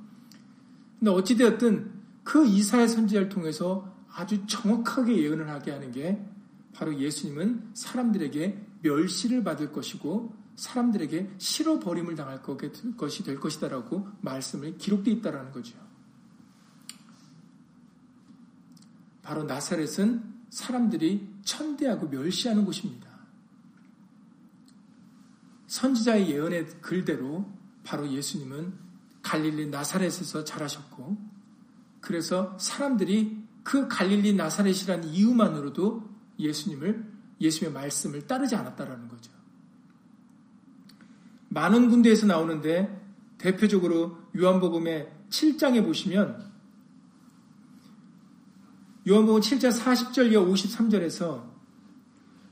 근데 0.98 1.10
어찌되었든 1.10 1.92
그 2.24 2.46
이사의 2.46 2.88
선지자를 2.88 3.28
통해서 3.28 3.92
아주 4.08 4.46
정확하게 4.46 5.18
예언을 5.22 5.48
하게 5.50 5.72
하는 5.72 5.90
게 5.90 6.24
바로 6.72 6.98
예수님은 6.98 7.70
사람들에게 7.74 8.66
멸시를 8.82 9.44
받을 9.44 9.72
것이고 9.72 10.34
사람들에게 10.56 11.30
실어버림을 11.38 12.14
당할 12.14 12.42
것이 12.42 13.24
될 13.24 13.40
것이다라고 13.40 14.06
말씀을 14.20 14.78
기록되어 14.78 15.14
있다라는 15.14 15.52
거죠. 15.52 15.76
바로 19.22 19.44
나사렛은 19.44 20.32
사람들이 20.50 21.28
천대하고 21.44 22.08
멸시하는 22.08 22.64
곳입니다. 22.64 23.10
선지자의 25.66 26.30
예언의 26.30 26.66
글대로 26.82 27.50
바로 27.84 28.10
예수님은 28.10 28.74
갈릴리 29.22 29.68
나사렛에서 29.68 30.44
자라셨고 30.44 31.16
그래서 32.00 32.56
사람들이 32.58 33.42
그 33.62 33.88
갈릴리 33.88 34.34
나사렛이라는 34.34 35.08
이유만으로도 35.08 36.10
예수님을 36.38 37.10
예수님의 37.40 37.72
말씀을 37.72 38.26
따르지 38.26 38.56
않았다라는 38.56 39.08
거죠. 39.08 39.32
많은 41.48 41.90
군데에서 41.90 42.26
나오는데 42.26 43.00
대표적으로 43.38 44.18
요한복음의 44.36 45.12
7장에 45.30 45.84
보시면 45.84 46.51
요한복음 49.08 49.40
7장 49.40 49.72
40절 49.72 50.30
이하 50.30 50.42
53절에서 50.42 51.42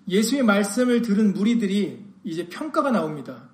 예수의 0.09 0.43
말씀을 0.43 1.03
들은 1.03 1.33
무리들이 1.33 2.05
이제 2.25 2.49
평가가 2.49 2.91
나옵니다. 2.91 3.51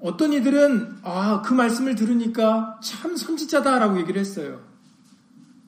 어떤 0.00 0.32
이들은 0.32 0.98
아, 1.02 1.42
그 1.42 1.52
말씀을 1.54 1.94
들으니까 1.94 2.78
참 2.82 3.16
선지자다라고 3.16 3.98
얘기를 4.00 4.20
했어요. 4.20 4.60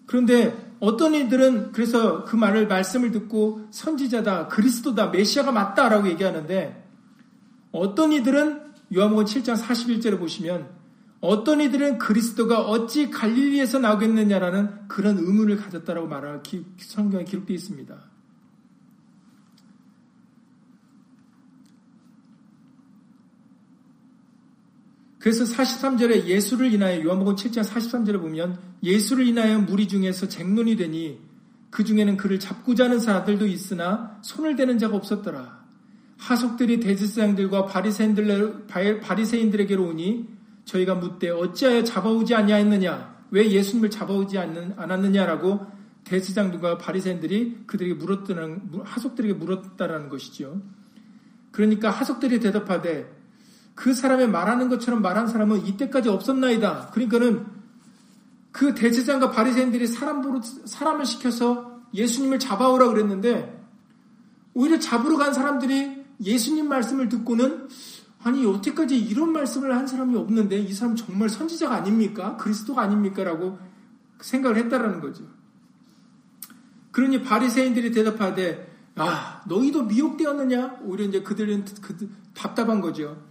그런데 0.06 0.74
어떤 0.80 1.14
이들은 1.14 1.72
그래서 1.72 2.24
그 2.24 2.36
말을 2.36 2.66
말씀을 2.68 3.10
듣고 3.10 3.66
선지자다, 3.70 4.48
그리스도다, 4.48 5.08
메시아가 5.08 5.50
맞다라고 5.50 6.08
얘기하는데 6.08 6.84
어떤 7.72 8.12
이들은 8.12 8.62
요한복음 8.94 9.24
7장 9.24 9.56
41절에 9.56 10.18
보시면 10.18 10.68
어떤 11.24 11.62
이들은 11.62 11.96
그리스도가 11.96 12.60
어찌 12.60 13.10
갈릴리에서 13.10 13.78
나오겠느냐라는 13.78 14.88
그런 14.88 15.16
의문을 15.16 15.56
가졌다라고 15.56 16.06
말하는 16.06 16.42
성경에 16.76 17.24
기록되어 17.24 17.54
있습니다. 17.54 17.96
그래서 25.18 25.44
43절에 25.44 26.26
예수를 26.26 26.74
인하여 26.74 27.02
요한복음 27.02 27.36
7장 27.36 27.64
43절에 27.64 28.20
보면 28.20 28.58
예수를 28.82 29.26
인하여 29.26 29.60
무리 29.60 29.88
중에서 29.88 30.28
쟁론이 30.28 30.76
되니 30.76 31.18
그 31.70 31.84
중에는 31.84 32.18
그를 32.18 32.38
잡고자 32.38 32.84
하는 32.84 33.00
사람들도 33.00 33.46
있으나 33.46 34.18
손을 34.20 34.56
대는 34.56 34.78
자가 34.78 34.94
없었더라. 34.94 35.64
하속들이 36.18 36.80
대제사장들과 36.80 37.64
바리새인들 37.64 38.66
바리새인들에게로 39.00 39.88
오니 39.88 40.33
저희가 40.64 40.94
묻되 40.94 41.30
어찌하여 41.30 41.84
잡아오지 41.84 42.34
아니하였느냐 42.34 43.14
왜 43.30 43.50
예수님을 43.50 43.90
잡아오지 43.90 44.38
않았느냐라고 44.38 45.66
대제사장들과 46.04 46.78
바리새인들이 46.78 47.64
그들에게 47.66 47.94
물었다는 47.94 48.70
하속들에게 48.84 49.34
물었다라는 49.34 50.08
것이죠. 50.08 50.60
그러니까 51.50 51.90
하속들이 51.90 52.40
대답하되 52.40 53.10
그 53.74 53.94
사람의 53.94 54.28
말하는 54.28 54.68
것처럼 54.68 55.02
말한 55.02 55.26
사람은 55.26 55.66
이때까지 55.66 56.08
없었나이다. 56.08 56.90
그러니까는 56.92 57.46
그 58.52 58.74
대제장과 58.74 59.30
바리새인들이 59.30 59.86
사람 59.86 60.22
사람을 60.64 61.04
시켜서 61.06 61.82
예수님을 61.92 62.38
잡아오라 62.38 62.88
그랬는데 62.88 63.64
오히려 64.52 64.78
잡으러 64.78 65.16
간 65.16 65.34
사람들이 65.34 66.04
예수님 66.22 66.68
말씀을 66.68 67.08
듣고는 67.08 67.68
아니 68.24 68.42
여태까지 68.42 68.98
이런 68.98 69.32
말씀을 69.32 69.76
한 69.76 69.86
사람이 69.86 70.16
없는데 70.16 70.58
이 70.58 70.72
사람 70.72 70.96
정말 70.96 71.28
선지자가 71.28 71.74
아닙니까? 71.74 72.38
그리스도가 72.38 72.80
아닙니까? 72.80 73.22
라고 73.22 73.58
생각을 74.18 74.56
했다라는 74.56 75.00
거죠. 75.00 75.24
그러니 76.90 77.22
바리새인들이 77.22 77.92
대답하되 77.92 78.72
아 78.96 79.42
너희도 79.46 79.84
미혹되었느냐? 79.84 80.78
오히려 80.84 81.04
이제 81.04 81.22
그들은 81.22 81.66
그, 81.82 82.10
답답한 82.32 82.80
거죠. 82.80 83.22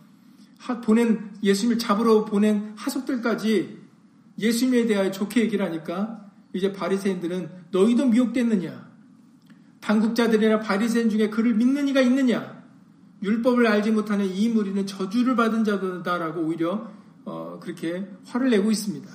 보낸 0.83 1.33
예수님을 1.41 1.79
잡으러 1.79 2.23
보낸 2.23 2.73
하속들까지 2.75 3.81
예수님에 4.37 4.85
대하여 4.85 5.09
좋게 5.09 5.41
얘기를 5.41 5.65
하니까 5.65 6.29
이제 6.53 6.71
바리새인들은 6.71 7.49
너희도 7.71 8.05
미혹됐느냐? 8.07 8.93
당국자들이나 9.81 10.59
바리새인 10.59 11.09
중에 11.09 11.31
그를 11.31 11.55
믿는 11.55 11.87
이가 11.87 12.01
있느냐? 12.01 12.62
율법을 13.23 13.65
알지 13.65 13.91
못하는 13.91 14.25
이 14.25 14.49
무리는 14.49 14.85
저주를 14.85 15.35
받은 15.35 15.63
자다라고 15.63 16.41
오히려 16.41 16.91
어, 17.25 17.57
그렇게 17.61 18.07
화를 18.25 18.49
내고 18.49 18.69
있습니다. 18.69 19.09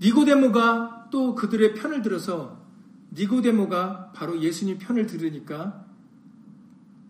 니고데모가 0.00 1.08
또 1.10 1.34
그들의 1.34 1.74
편을 1.74 2.02
들어서 2.02 2.64
니고데모가 3.12 4.12
바로 4.14 4.40
예수님 4.40 4.78
편을 4.78 5.06
들으니까 5.06 5.84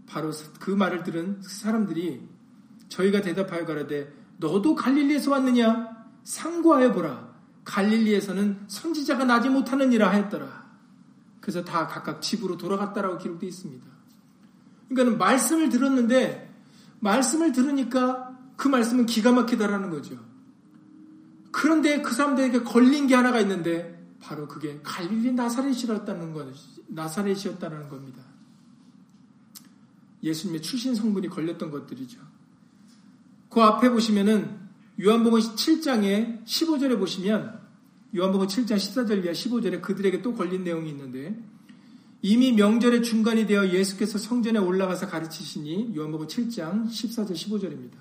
바로 0.06 0.32
그 0.58 0.70
말을 0.70 1.02
들은 1.02 1.40
사람들이 1.42 2.26
저희가 2.88 3.20
대답하여 3.20 3.66
가라되 3.66 4.12
너도 4.38 4.74
갈릴리에서 4.74 5.30
왔느냐? 5.30 5.90
상고하여 6.24 6.92
보라. 6.92 7.30
갈릴리에서는 7.64 8.64
선지자가 8.66 9.24
나지 9.24 9.50
못하느니라 9.50 10.10
하였더라. 10.10 10.70
그래서 11.40 11.62
다 11.62 11.86
각각 11.86 12.22
집으로 12.22 12.56
돌아갔다라고 12.56 13.18
기록되어 13.18 13.48
있습니다. 13.48 13.89
그러니까 14.90 15.24
말씀을 15.24 15.70
들었는데 15.70 16.52
말씀을 17.00 17.52
들으니까 17.52 18.38
그 18.56 18.68
말씀은 18.68 19.06
기가 19.06 19.32
막히다라는 19.32 19.90
거죠. 19.90 20.18
그런데 21.50 22.02
그 22.02 22.14
사람들에게 22.14 22.62
걸린 22.64 23.06
게 23.06 23.14
하나가 23.14 23.40
있는데 23.40 23.98
바로 24.20 24.46
그게 24.46 24.80
갈릴리 24.82 25.32
나사렛이었다는 25.32 26.32
것, 26.32 26.46
나사렛이었다는 26.88 27.88
겁니다. 27.88 28.22
예수님의 30.22 30.60
출신 30.60 30.94
성분이 30.94 31.28
걸렸던 31.28 31.70
것들이죠. 31.70 32.20
그 33.48 33.60
앞에 33.62 33.88
보시면은 33.88 34.58
요한복음 35.02 35.40
7장에 35.40 36.44
15절에 36.44 36.98
보시면 36.98 37.58
요한복음 38.14 38.46
7장 38.46 38.76
14절 38.76 39.24
이하 39.24 39.32
15절에 39.32 39.80
그들에게 39.80 40.20
또 40.20 40.34
걸린 40.34 40.62
내용이 40.62 40.90
있는데 40.90 41.42
이미 42.22 42.52
명절의 42.52 43.02
중간이 43.02 43.46
되어 43.46 43.68
예수께서 43.68 44.18
성전에 44.18 44.58
올라가서 44.58 45.06
가르치시니 45.06 45.94
요한복음 45.96 46.26
7장 46.26 46.88
14절 46.88 47.32
15절입니다. 47.32 47.94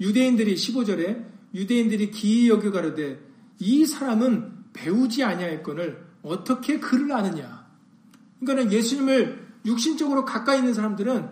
유대인들이 0.00 0.54
15절에 0.54 1.24
유대인들이 1.54 2.10
기이 2.10 2.48
여겨 2.48 2.70
가르되 2.70 3.20
이 3.58 3.84
사람은 3.84 4.52
배우지 4.72 5.24
아니하였건을 5.24 6.06
어떻게 6.22 6.78
그를 6.78 7.12
아느냐. 7.12 7.66
그러니까 8.40 8.72
예수님을 8.72 9.46
육신적으로 9.66 10.24
가까이 10.24 10.58
있는 10.58 10.74
사람들은 10.74 11.28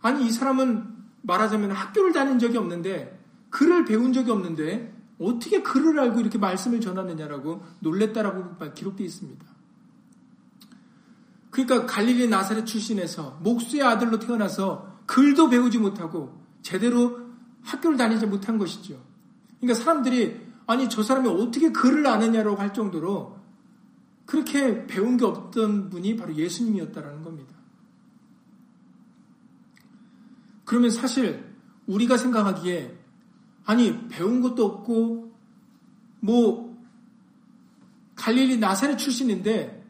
아니 0.00 0.26
이 0.26 0.30
사람은 0.30 0.84
말하자면 1.22 1.70
학교를 1.70 2.12
다닌 2.12 2.38
적이 2.38 2.58
없는데 2.58 3.20
글을 3.50 3.84
배운 3.84 4.12
적이 4.12 4.32
없는데 4.32 4.92
어떻게 5.18 5.62
글을 5.62 5.98
알고 5.98 6.20
이렇게 6.20 6.38
말씀을 6.38 6.80
전하느냐라고 6.80 7.62
놀랬다라고 7.80 8.56
기록되어 8.74 9.06
있습니다. 9.06 9.51
그러니까 11.52 11.84
갈릴리 11.84 12.28
나사렛 12.28 12.64
출신에서 12.64 13.38
목수의 13.42 13.82
아들로 13.82 14.18
태어나서 14.18 15.00
글도 15.04 15.50
배우지 15.50 15.78
못하고 15.78 16.42
제대로 16.62 17.20
학교를 17.60 17.98
다니지 17.98 18.26
못한 18.26 18.56
것이죠. 18.56 18.98
그러니까 19.60 19.78
사람들이 19.78 20.40
아니 20.66 20.88
저 20.88 21.02
사람이 21.02 21.28
어떻게 21.28 21.70
글을 21.70 22.06
아느냐라고 22.06 22.56
할 22.56 22.72
정도로 22.72 23.38
그렇게 24.24 24.86
배운 24.86 25.18
게 25.18 25.26
없던 25.26 25.90
분이 25.90 26.16
바로 26.16 26.34
예수님이었다라는 26.34 27.22
겁니다. 27.22 27.54
그러면 30.64 30.90
사실 30.90 31.54
우리가 31.86 32.16
생각하기에 32.16 32.98
아니 33.66 34.08
배운 34.08 34.40
것도 34.40 34.64
없고 34.64 35.36
뭐 36.20 36.82
갈릴리 38.14 38.56
나사렛 38.56 38.96
출신인데 38.96 39.81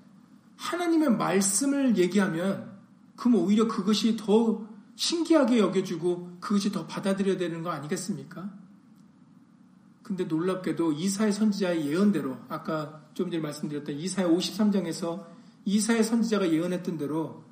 하나님의 0.62 1.16
말씀을 1.16 1.96
얘기하면 1.96 2.70
그럼 3.16 3.34
오히려 3.36 3.66
그것이 3.66 4.16
더 4.16 4.64
신기하게 4.94 5.58
여겨지고 5.58 6.38
그것이 6.40 6.70
더 6.70 6.86
받아들여야 6.86 7.36
되는 7.36 7.64
거 7.64 7.70
아니겠습니까? 7.70 8.48
근데 10.04 10.24
놀랍게도 10.24 10.92
이사의 10.92 11.32
선지자의 11.32 11.86
예언대로 11.86 12.38
아까 12.48 13.04
좀 13.14 13.30
전에 13.30 13.42
말씀드렸던 13.42 13.96
이사의 13.96 14.28
53장에서 14.28 15.26
이사의 15.64 16.04
선지자가 16.04 16.52
예언했던 16.52 16.96
대로 16.96 17.44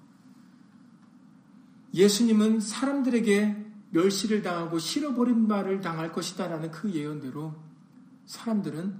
예수님은 1.92 2.60
사람들에게 2.60 3.66
멸시를 3.90 4.42
당하고 4.42 4.78
실어버린 4.78 5.48
말을 5.48 5.80
당할 5.80 6.12
것이다라는 6.12 6.70
그 6.70 6.92
예언대로 6.92 7.56
사람들은 8.26 8.94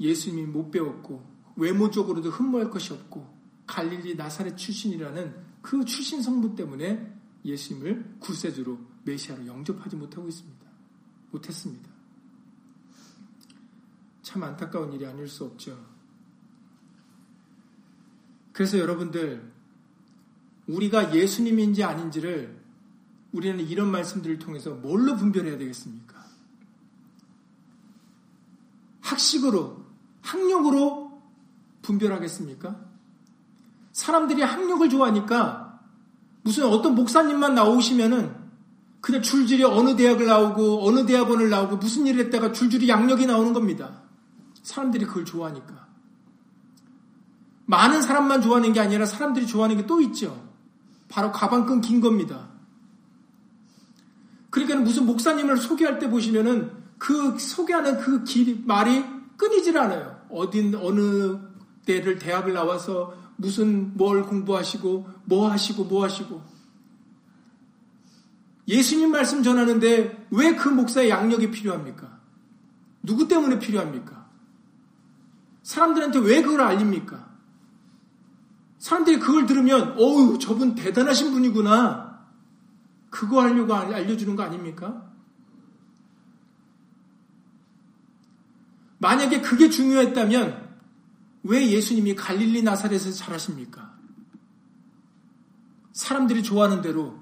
예수님이 0.00 0.46
못 0.46 0.72
배웠고 0.72 1.24
외모적으로도 1.54 2.30
흠모할 2.30 2.70
것이 2.70 2.92
없고 2.92 3.35
갈릴리 3.66 4.14
나사렛 4.14 4.56
출신이라는 4.56 5.34
그 5.62 5.84
출신 5.84 6.22
성분 6.22 6.54
때문에 6.54 7.14
예수님을 7.44 8.16
구세주로 8.20 8.78
메시아로 9.04 9.46
영접하지 9.46 9.96
못하고 9.96 10.28
있습니다. 10.28 10.66
못했습니다. 11.30 11.90
참 14.22 14.42
안타까운 14.42 14.92
일이 14.92 15.06
아닐 15.06 15.28
수 15.28 15.44
없죠. 15.44 15.78
그래서 18.52 18.78
여러분들 18.78 19.52
우리가 20.66 21.14
예수님인지 21.14 21.84
아닌지를 21.84 22.58
우리는 23.32 23.60
이런 23.60 23.90
말씀들을 23.90 24.38
통해서 24.38 24.74
뭘로 24.74 25.16
분별해야 25.16 25.58
되겠습니까? 25.58 26.24
학식으로, 29.02 29.84
학력으로 30.22 31.22
분별하겠습니까? 31.82 32.85
사람들이 33.96 34.42
학력을 34.42 34.86
좋아하니까 34.90 35.80
무슨 36.42 36.64
어떤 36.64 36.94
목사님만 36.94 37.54
나오시면은 37.54 38.30
그냥 39.00 39.22
줄줄이 39.22 39.64
어느 39.64 39.96
대학을 39.96 40.26
나오고 40.26 40.86
어느 40.86 41.06
대학원을 41.06 41.48
나오고 41.48 41.78
무슨 41.78 42.06
일을 42.06 42.26
했다가 42.26 42.52
줄줄이 42.52 42.90
양력이 42.90 43.24
나오는 43.24 43.54
겁니다. 43.54 44.02
사람들이 44.62 45.06
그걸 45.06 45.24
좋아하니까. 45.24 45.86
많은 47.64 48.02
사람만 48.02 48.42
좋아하는 48.42 48.74
게 48.74 48.80
아니라 48.80 49.06
사람들이 49.06 49.46
좋아하는 49.46 49.78
게 49.78 49.86
또 49.86 50.02
있죠. 50.02 50.46
바로 51.08 51.32
가방 51.32 51.64
끈 51.64 51.80
긴 51.80 52.02
겁니다. 52.02 52.50
그러니까 54.50 54.78
무슨 54.78 55.06
목사님을 55.06 55.56
소개할 55.56 55.98
때 55.98 56.10
보시면은 56.10 56.70
그 56.98 57.38
소개하는 57.38 57.96
그 58.00 58.24
길, 58.24 58.62
말이 58.66 59.02
끊이질 59.38 59.78
않아요. 59.78 60.20
어딘, 60.28 60.74
어느 60.74 61.38
때를 61.86 62.18
대학을 62.18 62.52
나와서 62.52 63.25
무슨 63.36 63.96
뭘 63.96 64.22
공부하시고, 64.22 65.08
뭐 65.24 65.50
하시고, 65.50 65.84
뭐 65.84 66.04
하시고. 66.04 66.42
예수님 68.68 69.12
말씀 69.12 69.42
전하는데 69.42 70.26
왜 70.30 70.56
그 70.56 70.68
목사의 70.68 71.10
양력이 71.10 71.50
필요합니까? 71.50 72.18
누구 73.02 73.28
때문에 73.28 73.58
필요합니까? 73.58 74.26
사람들한테 75.62 76.18
왜 76.20 76.42
그걸 76.42 76.62
알립니까? 76.62 77.26
사람들이 78.78 79.18
그걸 79.18 79.46
들으면, 79.46 79.96
어우, 79.98 80.38
저분 80.38 80.74
대단하신 80.74 81.32
분이구나. 81.32 82.26
그거 83.10 83.42
하려고 83.42 83.74
알려주는 83.74 84.36
거 84.36 84.42
아닙니까? 84.42 85.10
만약에 88.98 89.40
그게 89.40 89.70
중요했다면 89.70 90.65
왜 91.46 91.70
예수님이 91.70 92.14
갈릴리 92.14 92.62
나사렛에서 92.62 93.12
자라십니까? 93.12 93.94
사람들이 95.92 96.42
좋아하는 96.42 96.82
대로 96.82 97.18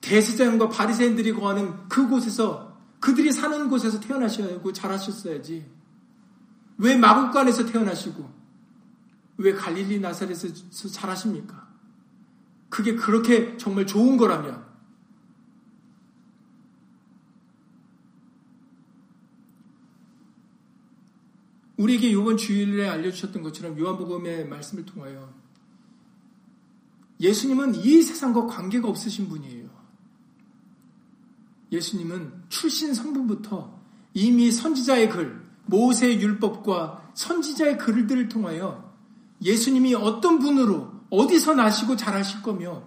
대세장과 0.00 0.68
바리새인들이 0.68 1.32
거하는 1.32 1.88
그곳에서 1.88 2.78
그들이 3.00 3.32
사는 3.32 3.68
곳에서 3.68 3.98
태어나셔야 4.00 4.54
하고 4.54 4.72
자라셨어야지. 4.72 5.66
왜 6.78 6.96
마국간에서 6.96 7.66
태어나시고 7.66 8.30
왜 9.38 9.52
갈릴리 9.54 10.00
나사렛에서 10.00 10.88
자라십니까? 10.92 11.68
그게 12.68 12.94
그렇게 12.94 13.56
정말 13.56 13.86
좋은 13.86 14.16
거라면 14.16 14.69
우리에게 21.80 22.10
이번 22.10 22.36
주일에 22.36 22.88
알려주셨던 22.88 23.42
것처럼 23.42 23.78
요한복음의 23.78 24.48
말씀을 24.48 24.84
통하여 24.84 25.32
예수님은 27.18 27.74
이 27.74 28.02
세상과 28.02 28.46
관계가 28.46 28.88
없으신 28.88 29.28
분이에요. 29.28 29.68
예수님은 31.72 32.44
출신 32.50 32.92
성분부터 32.92 33.80
이미 34.12 34.50
선지자의 34.50 35.08
글, 35.08 35.40
모세의 35.66 36.20
율법과 36.20 37.12
선지자의 37.14 37.78
글들을 37.78 38.28
통하여 38.28 38.94
예수님이 39.42 39.94
어떤 39.94 40.38
분으로 40.38 40.92
어디서 41.08 41.54
나시고 41.54 41.96
자라실 41.96 42.42
거며 42.42 42.82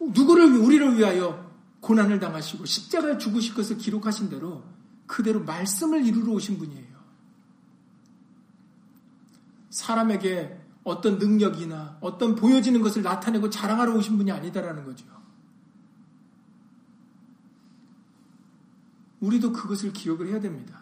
누구를 0.00 0.56
우리를 0.56 0.96
위하여 0.96 1.50
고난을 1.80 2.20
당하시고 2.20 2.66
십자가에 2.66 3.18
죽으실 3.18 3.54
것을 3.54 3.78
기록하신 3.78 4.30
대로 4.30 4.62
그대로 5.06 5.42
말씀을 5.42 6.06
이루러 6.06 6.32
오신 6.32 6.58
분이에요. 6.58 6.89
사람에게 9.70 10.60
어떤 10.84 11.18
능력이나 11.18 11.98
어떤 12.00 12.34
보여지는 12.34 12.80
것을 12.82 13.02
나타내고 13.02 13.50
자랑하러 13.50 13.94
오신 13.94 14.16
분이 14.16 14.30
아니다라는 14.30 14.84
거죠. 14.84 15.06
우리도 19.20 19.52
그것을 19.52 19.92
기억을 19.92 20.28
해야 20.28 20.40
됩니다. 20.40 20.80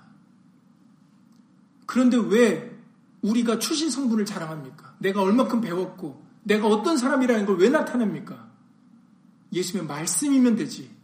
그런데 1.86 2.16
왜 2.16 2.78
우리가 3.22 3.58
출신 3.58 3.90
성분을 3.90 4.24
자랑합니까? 4.24 4.94
내가 4.98 5.22
얼마큼 5.22 5.60
배웠고, 5.60 6.24
내가 6.44 6.68
어떤 6.68 6.96
사람이라는 6.96 7.46
걸 7.46 7.56
왜 7.56 7.68
나타냅니까? 7.68 8.48
예수님의 9.52 9.88
말씀이면 9.88 10.56
되지. 10.56 10.96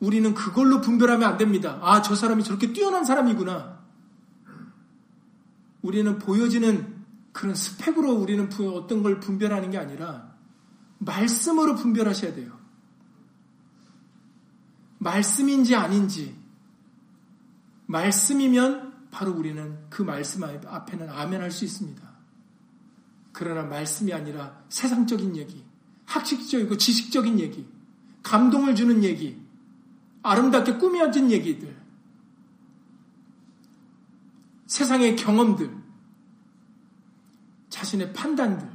우리는 0.00 0.32
그걸로 0.34 0.80
분별하면 0.80 1.28
안 1.28 1.36
됩니다. 1.38 1.80
아, 1.82 2.02
저 2.02 2.14
사람이 2.14 2.44
저렇게 2.44 2.72
뛰어난 2.72 3.04
사람이구나. 3.04 3.77
우리는 5.82 6.18
보여지는 6.18 6.96
그런 7.32 7.54
스펙으로 7.54 8.12
우리는 8.12 8.50
어떤 8.74 9.02
걸 9.02 9.20
분별하는 9.20 9.70
게 9.70 9.78
아니라 9.78 10.34
말씀으로 10.98 11.76
분별하셔야 11.76 12.34
돼요. 12.34 12.58
말씀인지 14.98 15.76
아닌지 15.76 16.36
말씀이면 17.86 19.08
바로 19.10 19.32
우리는 19.32 19.78
그 19.88 20.02
말씀 20.02 20.42
앞에는 20.44 21.08
아멘 21.08 21.40
할 21.40 21.50
수 21.50 21.64
있습니다. 21.64 22.08
그러나 23.32 23.62
말씀이 23.62 24.12
아니라 24.12 24.64
세상적인 24.68 25.36
얘기, 25.36 25.64
학식적이고 26.06 26.76
지식적인 26.76 27.38
얘기, 27.38 27.68
감동을 28.24 28.74
주는 28.74 29.04
얘기, 29.04 29.40
아름답게 30.22 30.78
꾸며진 30.78 31.30
얘기들, 31.30 31.77
세상의 34.68 35.16
경험들, 35.16 35.74
자신의 37.70 38.12
판단들, 38.12 38.70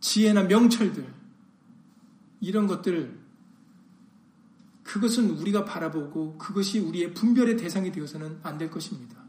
지혜나 0.00 0.44
명철들, 0.44 1.12
이런 2.40 2.66
것들, 2.66 3.20
그것은 4.84 5.30
우리가 5.30 5.64
바라보고 5.64 6.38
그것이 6.38 6.78
우리의 6.78 7.14
분별의 7.14 7.56
대상이 7.56 7.92
되어서는 7.92 8.40
안 8.42 8.58
될 8.58 8.70
것입니다. 8.70 9.20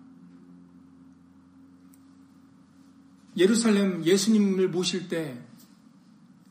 예루살렘 3.38 4.04
예수님을 4.04 4.70
모실 4.70 5.08
때 5.08 5.44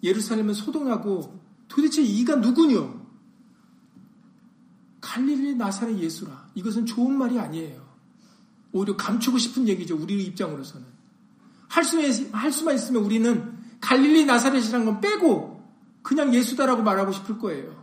예루살렘은 0.03 0.55
소동하고 0.55 1.41
도대체 1.69 2.03
이가 2.03 2.37
누구뇨? 2.37 3.01
갈릴리 5.01 5.57
나사렛 5.57 5.99
예수라. 5.99 6.51
이것은 6.55 6.87
좋은 6.87 7.17
말이 7.17 7.39
아니에요. 7.39 7.90
오히려 8.73 8.97
감추고 8.97 9.39
싶은 9.39 9.69
얘기죠. 9.69 9.97
우리 9.97 10.25
입장으로서는. 10.25 10.87
할, 11.69 11.85
수, 11.85 11.99
할 12.33 12.53
수만 12.53 12.75
있으면 12.75 13.03
우리는 13.03 13.59
갈릴리 13.81 14.27
나사렛이라는 14.27 14.87
건 14.87 15.01
빼고 15.01 15.61
그냥 16.03 16.35
예수다라고 16.35 16.83
말하고 16.83 17.13
싶을 17.13 17.39
거예요. 17.39 17.81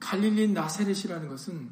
갈릴리 0.00 0.52
나사렛이라는 0.52 1.28
것은 1.28 1.70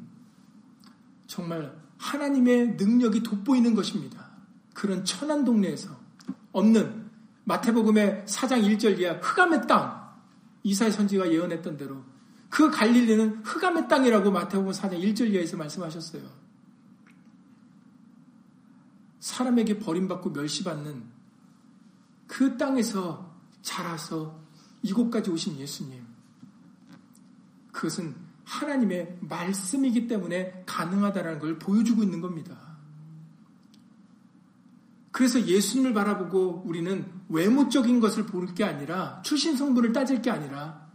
정말 1.27 1.75
하나님의 1.97 2.75
능력이 2.75 3.23
돋보이는 3.23 3.75
것입니다. 3.75 4.31
그런 4.73 5.05
천한 5.05 5.45
동네에서 5.45 5.89
없는 6.51 7.09
마태복음의 7.45 8.25
4장 8.27 8.63
1절 8.63 8.99
이하 8.99 9.13
흑암의 9.13 9.67
땅 9.67 10.03
이사의 10.63 10.91
선지가 10.91 11.31
예언했던 11.31 11.77
대로 11.77 12.03
그 12.53 12.69
갈릴리는 12.69 13.41
흑암의 13.43 13.87
땅이라고 13.87 14.29
마태복음 14.29 14.73
4장 14.73 15.01
1절 15.01 15.33
이하에서 15.33 15.57
말씀하셨어요. 15.57 16.21
사람에게 19.19 19.79
버림받고 19.79 20.29
멸시받는 20.29 21.03
그 22.27 22.55
땅에서 22.55 23.35
자라서 23.63 24.39
이곳까지 24.83 25.31
오신 25.31 25.57
예수님. 25.57 26.05
그것은 27.71 28.15
하나님의 28.43 29.17
말씀이기 29.21 30.05
때문에 30.05 30.63
가능하다는 30.67 31.39
걸 31.39 31.57
보여주고 31.57 32.03
있는 32.03 32.21
겁니다. 32.21 32.77
그래서 35.11 35.41
예수님을 35.43 35.95
바라보고 35.95 36.61
우리는 36.67 37.11
외모적인 37.29 37.99
것을 37.99 38.27
볼 38.27 38.53
게 38.53 38.63
아니라 38.63 39.23
출신 39.23 39.57
성분을 39.57 39.91
따질 39.91 40.21
게 40.21 40.29
아니라 40.29 40.87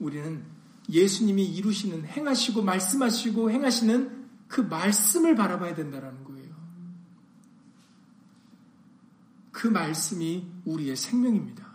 우리는 0.00 0.55
예수님이 0.88 1.44
이루시는 1.44 2.06
행하시고 2.06 2.62
말씀하시고 2.62 3.50
행하시는 3.50 4.26
그 4.48 4.60
말씀을 4.60 5.34
바라봐야 5.34 5.74
된다는 5.74 6.22
거예요. 6.24 6.54
그 9.50 9.66
말씀이 9.66 10.46
우리의 10.64 10.96
생명입니다. 10.96 11.66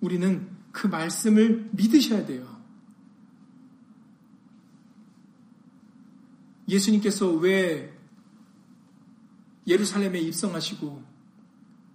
우리는 0.00 0.48
그 0.72 0.86
말씀을 0.86 1.70
믿으셔야 1.72 2.26
돼요. 2.26 2.54
예수님께서 6.68 7.30
왜 7.30 7.96
예루살렘에 9.66 10.20
입성하시고 10.20 11.02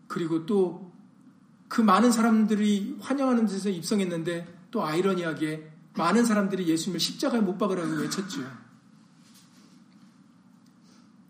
그리고 0.08 0.46
또 0.46 0.81
그 1.72 1.80
많은 1.80 2.12
사람들이 2.12 2.98
환영하는 3.00 3.46
데서 3.46 3.70
입성했는데 3.70 4.66
또 4.72 4.86
아이러니하게 4.86 5.72
많은 5.96 6.26
사람들이 6.26 6.68
예수님을 6.68 7.00
십자가에 7.00 7.40
못 7.40 7.58
박으라고 7.58 7.94
외쳤죠. 7.94 8.42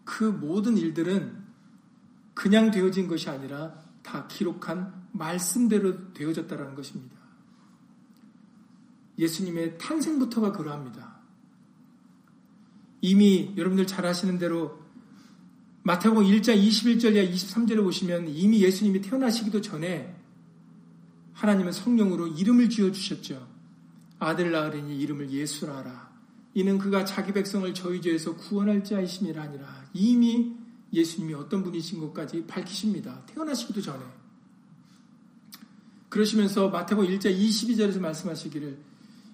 그 0.04 0.24
모든 0.24 0.78
일들은 0.78 1.38
그냥 2.34 2.72
되어진 2.72 3.08
것이 3.08 3.30
아니라 3.30 3.84
다 4.02 4.26
기록한 4.28 4.92
말씀대로 5.12 6.12
되어졌다라는 6.14 6.74
것입니다. 6.74 7.16
예수님의 9.20 9.78
탄생부터가 9.78 10.54
그러합니다. 10.54 11.20
이미 13.02 13.54
여러분들 13.56 13.86
잘 13.86 14.08
아시는 14.08 14.40
대로 14.40 14.82
마태복음 15.84 16.24
1장 16.24 16.60
21절이야 16.60 17.32
23절에 17.32 17.84
보시면 17.84 18.30
이미 18.30 18.64
예수님이 18.64 19.02
태어나시기도 19.02 19.62
전에 19.62 20.20
하나님은 21.42 21.72
성령으로 21.72 22.28
이름을 22.28 22.70
지어 22.70 22.92
주셨죠. 22.92 23.48
아들 24.20 24.52
낳으리니 24.52 24.96
이름을 25.00 25.32
예수라 25.32 25.78
하라. 25.78 26.12
이는 26.54 26.78
그가 26.78 27.04
자기 27.04 27.34
백성을 27.34 27.74
저희 27.74 28.00
죄에서 28.00 28.36
구원할 28.36 28.84
자이심이라 28.84 29.42
아니라 29.42 29.84
이미 29.92 30.54
예수님이 30.94 31.34
어떤 31.34 31.64
분이신 31.64 32.00
것까지 32.00 32.46
밝히십니다. 32.46 33.26
태어나시기도 33.26 33.82
전에. 33.82 34.04
그러시면서 36.10 36.70
마태복음 36.70 37.10
1장 37.10 37.36
22절에서 37.36 38.00
말씀하시기를 38.00 38.78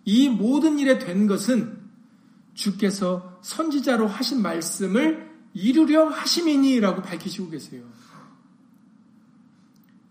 이 0.05 0.29
모든 0.29 0.79
일에 0.79 0.99
된 0.99 1.27
것은 1.27 1.77
주께서 2.53 3.37
선지자로 3.41 4.07
하신 4.07 4.41
말씀을 4.41 5.29
이루려 5.53 6.07
하심이니라고 6.07 7.01
밝히시고 7.01 7.49
계세요. 7.49 7.83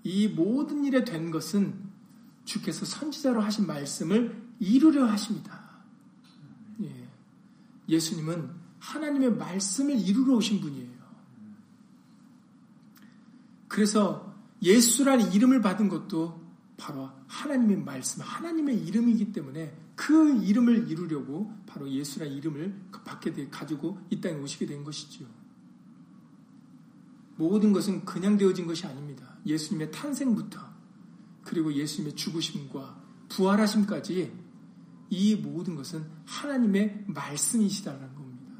이 0.06 0.28
모든 0.28 0.84
일에 0.84 1.02
된 1.02 1.32
것은 1.32 1.85
주께서 2.46 2.86
선지자로 2.86 3.42
하신 3.42 3.66
말씀을 3.66 4.42
이루려 4.58 5.04
하십니다. 5.04 5.66
예. 6.80 7.08
예수님은 7.88 8.50
하나님의 8.78 9.34
말씀을 9.36 9.98
이루러 9.98 10.36
오신 10.36 10.60
분이에요. 10.60 10.96
그래서 13.68 14.34
예수라는 14.62 15.32
이름을 15.32 15.60
받은 15.60 15.88
것도 15.88 16.46
바로 16.76 17.10
하나님의 17.26 17.78
말씀, 17.78 18.22
하나님의 18.22 18.86
이름이기 18.86 19.32
때문에 19.32 19.76
그 19.96 20.42
이름을 20.42 20.88
이루려고 20.88 21.52
바로 21.66 21.90
예수라는 21.90 22.32
이름을 22.36 22.80
받게 23.04 23.32
돼 23.32 23.48
가지고 23.48 23.98
이 24.08 24.20
땅에 24.20 24.34
오시게 24.36 24.66
된 24.66 24.84
것이지요. 24.84 25.26
모든 27.36 27.72
것은 27.72 28.04
그냥 28.04 28.36
되어진 28.36 28.66
것이 28.66 28.86
아닙니다. 28.86 29.36
예수님의 29.44 29.90
탄생부터 29.90 30.65
그리고 31.46 31.72
예수님의 31.72 32.16
죽으심과 32.16 33.02
부활하심까지 33.28 34.32
이 35.08 35.36
모든 35.36 35.76
것은 35.76 36.04
하나님의 36.24 37.04
말씀이시다는 37.06 38.14
겁니다. 38.14 38.52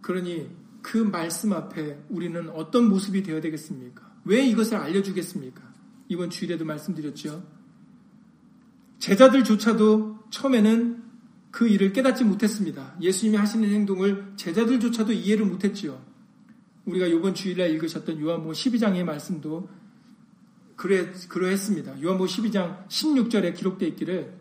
그러니 0.00 0.50
그 0.80 0.96
말씀 0.96 1.52
앞에 1.52 2.02
우리는 2.08 2.48
어떤 2.50 2.88
모습이 2.88 3.22
되어야 3.22 3.42
되겠습니까? 3.42 4.10
왜 4.24 4.44
이것을 4.46 4.78
알려주겠습니까? 4.78 5.62
이번 6.08 6.30
주일에도 6.30 6.64
말씀드렸죠. 6.64 7.46
제자들조차도 8.98 10.30
처음에는 10.30 11.04
그 11.50 11.68
일을 11.68 11.92
깨닫지 11.92 12.24
못했습니다. 12.24 12.96
예수님이 13.02 13.36
하시는 13.36 13.68
행동을 13.68 14.32
제자들조차도 14.36 15.12
이해를 15.12 15.44
못했지요. 15.44 16.02
우리가 16.86 17.06
이번 17.06 17.34
주일날 17.34 17.70
읽으셨던 17.72 18.18
요한복음 18.20 18.52
12장의 18.52 19.04
말씀도 19.04 19.68
그래, 20.78 21.12
그러했습니다. 21.28 22.00
요한복음 22.04 22.26
12장 22.28 22.86
16절에 22.86 23.56
기록되어 23.56 23.88
있기를 23.88 24.32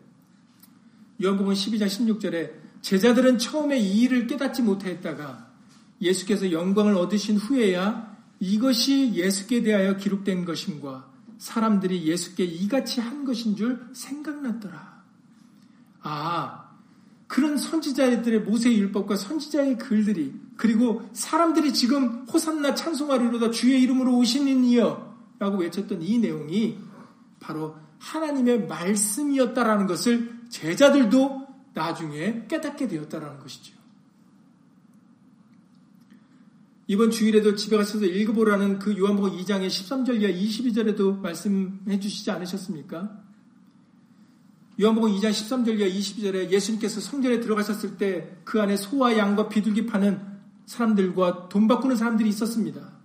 요한복음 1.23 1.51
12장 1.51 1.87
16절에 1.87 2.51
제자들은 2.83 3.39
처음에 3.39 3.79
이 3.79 4.01
일을 4.01 4.27
깨닫지 4.27 4.61
못했다가 4.61 5.49
예수께서 5.99 6.51
영광을 6.51 6.95
얻으신 6.95 7.37
후에야 7.37 8.15
이것이 8.39 9.13
예수께 9.15 9.63
대하여 9.63 9.97
기록된 9.97 10.45
것임과 10.45 11.11
사람들이 11.39 12.03
예수께 12.03 12.43
이같이 12.43 13.01
한 13.01 13.25
것인 13.25 13.55
줄 13.55 13.87
생각났더라. 13.93 15.03
아, 16.03 16.69
그런 17.25 17.57
선지자들의 17.57 18.41
모세의 18.41 18.77
율법과 18.77 19.15
선지자의 19.15 19.79
글들이 19.79 20.35
그리고 20.55 21.09
사람들이 21.13 21.73
지금 21.73 22.27
호산나 22.31 22.75
찬송하리로다 22.75 23.49
주의 23.49 23.81
이름으로 23.81 24.15
오시는 24.17 24.65
이여 24.65 25.07
라고 25.39 25.57
외쳤던 25.57 26.01
이 26.01 26.17
내용이 26.17 26.77
바로 27.39 27.75
하나님의 27.99 28.67
말씀이었다라는 28.67 29.87
것을 29.87 30.37
제자들도 30.49 31.47
나중에 31.73 32.45
깨닫게 32.47 32.87
되었다라는 32.87 33.39
것이죠. 33.39 33.75
이번 36.87 37.11
주일에도 37.11 37.55
집에 37.55 37.75
가셔서 37.75 38.05
읽어보라는 38.05 38.79
그 38.79 38.97
요한복음 38.97 39.31
2장의 39.37 39.67
13절 39.67 40.21
이하 40.21 40.31
22절에도 40.31 41.19
말씀해 41.19 41.99
주시지 41.99 42.31
않으셨습니까? 42.31 43.23
요한복음 44.79 45.11
2장 45.11 45.31
13절 45.31 45.79
이하 45.79 45.89
22절에 45.89 46.49
예수님께서 46.49 47.01
성전에 47.01 47.39
들어가셨을 47.41 47.97
때 47.97 48.37
그 48.47 48.61
안에 48.61 48.77
소와 48.77 49.17
양과 49.17 49.49
비둘기 49.49 49.87
파는 49.87 50.21
사람들과 50.65 51.49
돈 51.49 51.67
바꾸는 51.67 51.97
사람들이 51.97 52.29
있었습니다. 52.29 52.96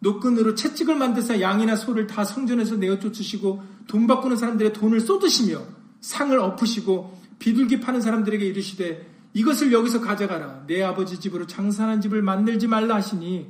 노끈으로 0.00 0.54
채찍을 0.54 0.96
만드사 0.96 1.40
양이나 1.40 1.76
소를 1.76 2.06
다 2.06 2.24
성전에서 2.24 2.76
내어 2.76 2.98
쫓으시고 2.98 3.62
돈 3.86 4.06
바꾸는 4.06 4.36
사람들의 4.36 4.72
돈을 4.72 5.00
쏟으시며 5.00 5.62
상을 6.00 6.36
엎으시고 6.38 7.20
비둘기 7.38 7.80
파는 7.80 8.00
사람들에게 8.00 8.44
이르시되 8.44 9.08
이것을 9.34 9.72
여기서 9.72 10.00
가져가라. 10.00 10.64
내 10.66 10.82
아버지 10.82 11.20
집으로 11.20 11.46
장사하는 11.46 12.00
집을 12.00 12.22
만들지 12.22 12.66
말라 12.66 12.96
하시니 12.96 13.46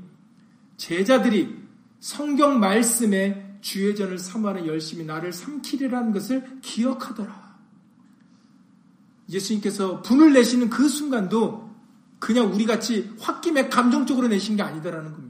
제자들이 0.76 1.56
성경 2.00 2.60
말씀에 2.60 3.58
주의 3.60 3.94
전을 3.94 4.18
삼하는 4.18 4.66
열심히 4.66 5.04
나를 5.04 5.32
삼키리라는 5.32 6.12
것을 6.12 6.60
기억하더라. 6.62 7.50
예수님께서 9.28 10.02
분을 10.02 10.32
내시는 10.32 10.70
그 10.70 10.88
순간도 10.88 11.70
그냥 12.18 12.52
우리 12.52 12.66
같이 12.66 13.10
홧김에 13.18 13.68
감정적으로 13.68 14.28
내신 14.28 14.56
게 14.56 14.62
아니다라는 14.62 15.12
겁니다. 15.12 15.29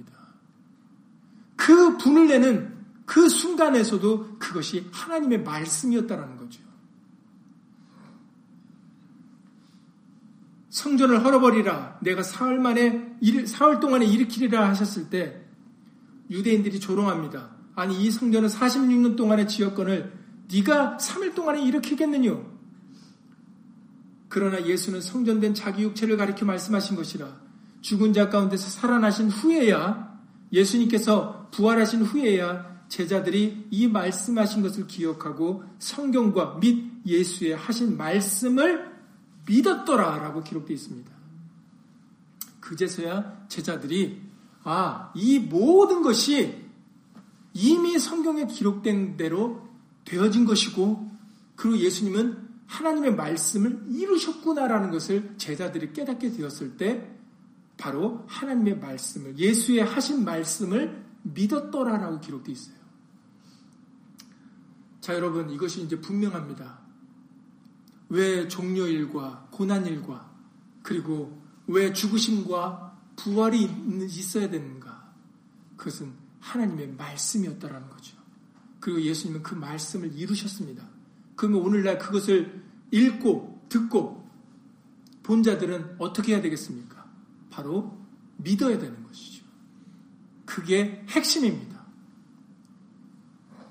그 1.61 1.99
분을 1.99 2.27
내는 2.27 2.75
그 3.05 3.29
순간에서도 3.29 4.39
그것이 4.39 4.89
하나님의 4.93 5.43
말씀이었다라는 5.43 6.39
거죠. 6.39 6.63
성전을 10.71 11.23
헐어버리라. 11.23 11.99
내가 12.01 12.23
사흘 12.23 12.59
만에, 12.59 13.15
사흘 13.47 13.79
동안에 13.79 14.07
일으키리라 14.07 14.71
하셨을 14.71 15.11
때 15.11 15.43
유대인들이 16.31 16.81
조롱합니다. 16.81 17.51
아니, 17.75 18.03
이 18.03 18.11
성전은 18.11 18.49
46년 18.49 19.17
동안의 19.17 19.47
지역권을 19.47 20.19
네가 20.51 20.97
3일 20.99 21.35
동안에 21.35 21.63
일으키겠느냐? 21.63 22.39
그러나 24.31 24.65
예수는 24.65 25.03
성전된 25.03 25.53
자기 25.55 25.83
육체를 25.83 26.17
가리켜 26.17 26.47
말씀하신 26.47 26.97
것이라 26.97 27.37
죽은 27.83 28.13
자 28.13 28.31
가운데서 28.31 28.71
살아나신 28.71 29.29
후에야 29.29 30.10
예수님께서 30.53 31.49
부활하신 31.51 32.03
후에야 32.03 32.71
제자들이 32.89 33.69
이 33.71 33.87
말씀하신 33.87 34.63
것을 34.63 34.87
기억하고 34.87 35.63
성경과 35.79 36.59
및 36.61 36.91
예수의 37.07 37.57
하신 37.57 37.97
말씀을 37.97 38.91
믿었더라 39.47 40.19
라고 40.19 40.43
기록되어 40.43 40.75
있습니다. 40.75 41.11
그제서야 42.61 43.47
제자들이 43.49 44.21
아, 44.65 45.13
이 45.15 45.39
모든 45.39 46.03
것이 46.03 46.63
이미 47.55 47.99
성경에 47.99 48.47
기록된 48.47 49.17
대로 49.17 49.69
되어진 50.05 50.45
것이고 50.45 51.11
그리고 51.57 51.79
예수님은 51.79 52.49
하나님의 52.67 53.17
말씀을 53.17 53.85
이루셨구나라는 53.91 54.91
것을 54.91 55.35
제자들이 55.37 55.93
깨닫게 55.93 56.33
되었을 56.33 56.77
때 56.77 57.20
바로 57.81 58.23
하나님의 58.29 58.79
말씀을 58.79 59.39
예수의 59.39 59.83
하신 59.83 60.23
말씀을 60.23 61.03
믿었더라라고 61.23 62.21
기록되어 62.21 62.53
있어요. 62.53 62.77
자, 65.01 65.15
여러분 65.15 65.49
이것이 65.49 65.83
이제 65.83 65.99
분명합니다. 65.99 66.79
왜 68.11 68.47
종료일과 68.49 69.49
고난일과 69.51 70.31
그리고 70.83 71.43
왜 71.67 71.95
죽으심과 71.95 72.99
부활이 73.17 73.65
있어야 74.03 74.51
되는가? 74.51 75.15
그것은 75.79 76.13
하나님의 76.41 76.97
말씀이었다라는 76.99 77.89
거죠. 77.89 78.19
그리고 78.79 79.01
예수님은 79.01 79.43
그 79.43 79.55
말씀을 79.55 80.13
이루셨습니다. 80.19 80.87
그러면 81.35 81.63
오늘날 81.63 81.99
그것을 81.99 82.63
읽고 82.91 83.65
듣고 83.71 84.29
본 85.23 85.43
자들은 85.43 85.97
어떻게 85.99 86.35
해야 86.35 86.43
되겠습니까? 86.43 87.00
바로 87.51 87.99
믿어야 88.39 88.79
되는 88.79 89.03
것이죠. 89.05 89.45
그게 90.47 91.05
핵심입니다. 91.09 91.81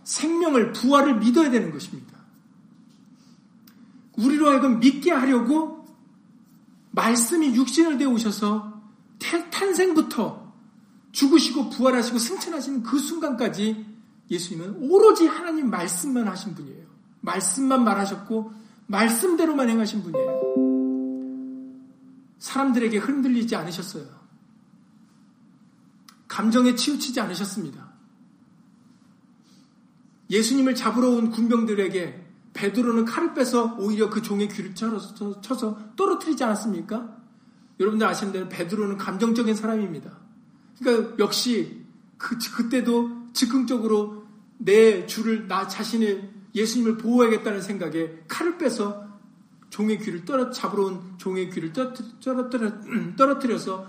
생명을, 0.03 0.73
부활을 0.73 1.19
믿어야 1.19 1.51
되는 1.51 1.71
것입니다. 1.71 2.17
우리로 4.17 4.49
하여금 4.49 4.80
믿게 4.80 5.11
하려고 5.11 5.86
말씀이 6.91 7.55
육신을 7.55 7.97
되어 7.97 8.09
오셔서 8.09 8.82
탄생부터 9.51 10.53
죽으시고 11.11 11.69
부활하시고 11.69 12.17
승천하시는 12.17 12.84
그 12.84 12.99
순간까지 12.99 13.86
예수님은 14.30 14.89
오로지 14.89 15.27
하나님 15.27 15.69
말씀만 15.69 16.27
하신 16.27 16.55
분이에요. 16.55 16.86
말씀만 17.21 17.84
말하셨고 17.84 18.53
말씀대로만 18.88 19.69
행하신 19.69 20.03
분이에요. 20.03 20.68
사람들에게 22.39 22.97
흔들리지 22.97 23.55
않으셨어요. 23.55 24.07
감정에 26.27 26.75
치우치지 26.75 27.19
않으셨습니다. 27.19 27.89
예수님을 30.29 30.75
잡으러 30.75 31.09
온 31.09 31.31
군병들에게 31.31 32.27
베드로는 32.53 33.05
칼을 33.05 33.33
빼서 33.33 33.75
오히려 33.79 34.09
그 34.09 34.21
종의 34.21 34.49
귀를 34.49 34.75
쳐서, 34.75 35.93
떨어뜨리지 35.95 36.43
않았습니까? 36.43 37.17
여러분들 37.79 38.05
아시는 38.05 38.33
대로 38.33 38.49
베드로는 38.49 38.97
감정적인 38.97 39.55
사람입니다. 39.55 40.17
그러니까 40.77 41.15
역시 41.19 41.85
그, 42.17 42.37
그때도 42.37 43.31
즉흥적으로 43.33 44.25
내 44.57 45.05
주를 45.05 45.47
나 45.47 45.67
자신을 45.67 46.29
예수님을 46.53 46.97
보호하겠다는 46.97 47.61
생각에 47.61 48.23
칼을 48.27 48.57
빼서 48.57 49.09
종의 49.70 49.99
귀를 49.99 50.26
떨어 50.26 50.49
잡으러 50.49 50.86
온 50.86 51.15
종의 51.17 51.49
귀를 51.51 51.74
떨어뜨려, 51.74 52.72
떨어뜨려서 53.15 53.88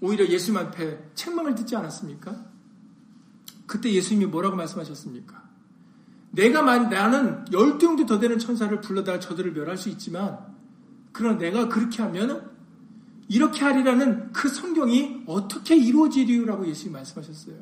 오히려 0.00 0.26
예수님 0.26 0.58
앞에 0.58 1.10
책망을 1.14 1.54
듣지 1.54 1.76
않았습니까? 1.76 2.46
그때 3.66 3.92
예수님이 3.92 4.26
뭐라고 4.26 4.56
말씀하셨습니까? 4.56 5.48
내가 6.30 6.62
만 6.62 6.88
나는 6.88 7.44
열두 7.52 7.86
형도 7.86 8.06
더 8.06 8.18
되는 8.18 8.38
천사를 8.38 8.80
불러다가 8.80 9.18
저들을 9.18 9.52
멸할 9.52 9.76
수 9.76 9.88
있지만 9.88 10.38
그러나 11.12 11.38
내가 11.38 11.68
그렇게 11.68 12.02
하면 12.02 12.50
이렇게 13.28 13.64
하리라는 13.64 14.32
그 14.32 14.48
성경이 14.48 15.24
어떻게 15.26 15.76
이루어지리라고 15.76 16.66
예수님이 16.66 16.94
말씀하셨어요. 16.94 17.56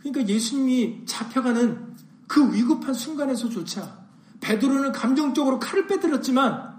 그러니까 0.00 0.28
예수님이 0.32 1.06
잡혀가는 1.06 1.94
그 2.26 2.52
위급한 2.52 2.94
순간에서조차 2.94 4.03
베드로는 4.44 4.92
감정적으로 4.92 5.58
칼을 5.58 5.86
빼들었지만 5.86 6.74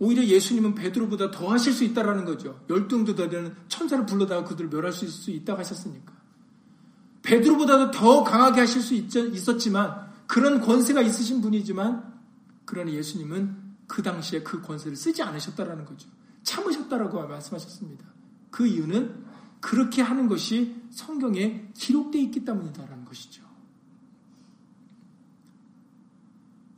오히려 0.00 0.24
예수님은 0.24 0.74
베드로보다 0.74 1.30
더 1.30 1.48
하실 1.52 1.72
수 1.72 1.84
있다라는 1.84 2.24
거죠. 2.24 2.64
열등도 2.68 3.14
더 3.14 3.28
되는 3.28 3.54
천사를 3.68 4.04
불러다가 4.06 4.42
그들을 4.44 4.70
멸할 4.70 4.92
수 4.92 5.30
있다고 5.30 5.60
하셨으니까. 5.60 6.12
베드로보다도 7.22 7.90
더 7.92 8.24
강하게 8.24 8.60
하실 8.60 8.82
수 8.82 8.94
있었지만 8.94 10.10
그런 10.26 10.60
권세가 10.60 11.00
있으신 11.02 11.40
분이지만 11.42 12.12
그러나 12.64 12.90
예수님은 12.90 13.56
그 13.86 14.02
당시에 14.02 14.42
그 14.42 14.60
권세를 14.62 14.96
쓰지 14.96 15.22
않으셨다라는 15.22 15.84
거죠. 15.84 16.08
참으셨다라고 16.42 17.28
말씀하셨습니다. 17.28 18.04
그 18.50 18.66
이유는 18.66 19.26
그렇게 19.60 20.02
하는 20.02 20.26
것이 20.26 20.74
성경에 20.90 21.68
기록되어 21.74 22.20
있기 22.22 22.44
때문이다라는 22.44 23.04
것이죠. 23.04 23.49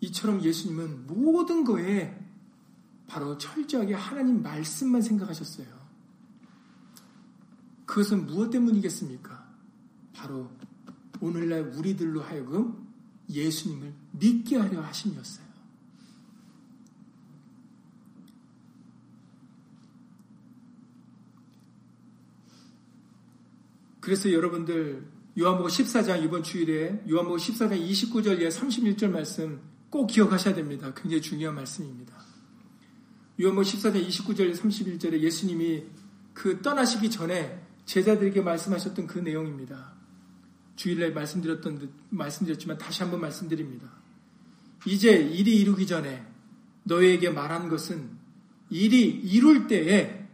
이처럼 0.02 0.42
예수님은 0.42 1.06
모든 1.06 1.64
거에 1.64 2.18
바로 3.06 3.38
철저하게 3.38 3.94
하나님 3.94 4.42
말씀만 4.42 5.00
생각하셨어요. 5.00 5.66
그것은 7.86 8.26
무엇 8.26 8.50
때문이겠습니까? 8.50 9.46
바로 10.12 10.50
오늘날 11.20 11.62
우리들로 11.62 12.20
하여금 12.20 12.88
예수님을 13.30 13.94
믿게 14.12 14.56
하려 14.56 14.82
하심이었어요. 14.82 15.46
그래서 24.00 24.32
여러분들 24.32 25.06
요한복음 25.38 25.70
14장 25.70 26.24
이번 26.24 26.42
주일에 26.42 27.04
요한복음 27.08 27.38
14장 27.38 27.88
29절 27.88 28.40
에 28.40 28.48
31절 28.48 29.10
말씀 29.10 29.71
꼭 29.92 30.06
기억하셔야 30.06 30.54
됩니다. 30.54 30.90
굉장히 30.96 31.20
중요한 31.20 31.54
말씀입니다. 31.54 32.14
요한복음 33.38 33.62
14장 33.62 34.08
29절 34.08 34.56
31절에 34.56 35.20
예수님이 35.20 35.84
그 36.32 36.62
떠나시기 36.62 37.10
전에 37.10 37.62
제자들에게 37.84 38.40
말씀하셨던 38.40 39.06
그 39.06 39.18
내용입니다. 39.18 39.92
주일날 40.76 41.12
말씀드렸던 41.12 41.90
말씀드렸지만 42.08 42.78
다시 42.78 43.02
한번 43.02 43.20
말씀드립니다. 43.20 43.86
이제 44.86 45.12
일이 45.12 45.60
이루기 45.60 45.86
전에 45.86 46.26
너희에게 46.84 47.28
말한 47.28 47.68
것은 47.68 48.08
일이 48.70 49.04
이룰 49.08 49.66
때에 49.66 50.26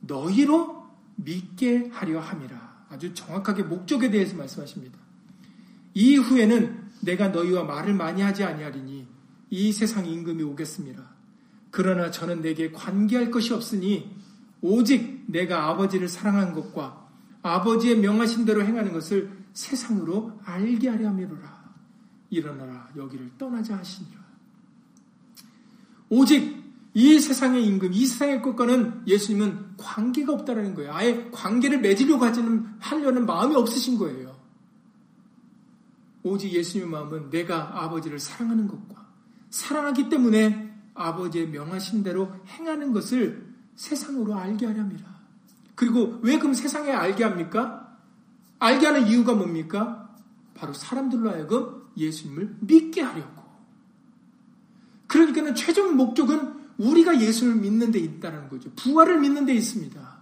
너희로 0.00 0.88
믿게 1.14 1.90
하려 1.92 2.18
함이라. 2.18 2.86
아주 2.90 3.14
정확하게 3.14 3.62
목적에 3.62 4.10
대해서 4.10 4.36
말씀하십니다. 4.36 4.98
이후에는 5.94 6.83
내가 7.04 7.28
너희와 7.28 7.64
말을 7.64 7.94
많이 7.94 8.22
하지 8.22 8.44
아니하리니 8.44 9.06
이 9.50 9.72
세상 9.72 10.06
임금이 10.06 10.42
오겠습니다. 10.42 11.02
그러나 11.70 12.10
저는 12.10 12.40
내게 12.40 12.70
관계할 12.70 13.30
것이 13.30 13.52
없으니 13.52 14.10
오직 14.60 15.24
내가 15.26 15.68
아버지를 15.68 16.08
사랑한 16.08 16.52
것과 16.52 17.08
아버지의 17.42 17.98
명하신 17.98 18.44
대로 18.44 18.64
행하는 18.64 18.92
것을 18.92 19.30
세상으로 19.52 20.40
알게 20.44 20.88
하려 20.88 21.08
함이로라. 21.08 21.64
일어나라 22.30 22.88
여기를 22.96 23.30
떠나자 23.38 23.76
하시니라. 23.76 24.24
오직 26.08 26.64
이 26.94 27.18
세상의 27.18 27.66
임금, 27.66 27.92
이 27.92 28.06
세상의 28.06 28.40
것과는 28.40 29.02
예수님은 29.06 29.76
관계가 29.76 30.32
없다라는 30.32 30.74
거예요. 30.74 30.92
아예 30.92 31.28
관계를 31.32 31.80
맺으려고 31.80 32.24
하지는 32.24 32.66
하려는 32.78 33.26
마음이 33.26 33.54
없으신 33.56 33.98
거예요. 33.98 34.33
오직 36.24 36.52
예수님의 36.52 36.90
마음은 36.90 37.30
내가 37.30 37.84
아버지를 37.84 38.18
사랑하는 38.18 38.66
것과 38.66 39.06
사랑하기 39.50 40.08
때문에 40.08 40.74
아버지의 40.94 41.48
명하신 41.48 42.02
대로 42.02 42.34
행하는 42.48 42.92
것을 42.92 43.46
세상으로 43.76 44.34
알게 44.34 44.66
하렵니다. 44.66 45.06
그리고 45.74 46.18
왜 46.22 46.38
그럼 46.38 46.54
세상에 46.54 46.90
알게 46.90 47.24
합니까? 47.24 47.98
알게 48.58 48.86
하는 48.86 49.06
이유가 49.06 49.34
뭡니까? 49.34 50.16
바로 50.54 50.72
사람들로 50.72 51.30
하여금 51.30 51.82
예수님을 51.96 52.56
믿게 52.60 53.02
하려고. 53.02 53.42
그러니까는 55.06 55.54
최종 55.54 55.96
목적은 55.96 56.54
우리가 56.78 57.20
예수를 57.20 57.54
믿는 57.56 57.90
데 57.90 57.98
있다는 57.98 58.48
거죠. 58.48 58.70
부활을 58.76 59.20
믿는 59.20 59.44
데 59.44 59.54
있습니다. 59.54 60.14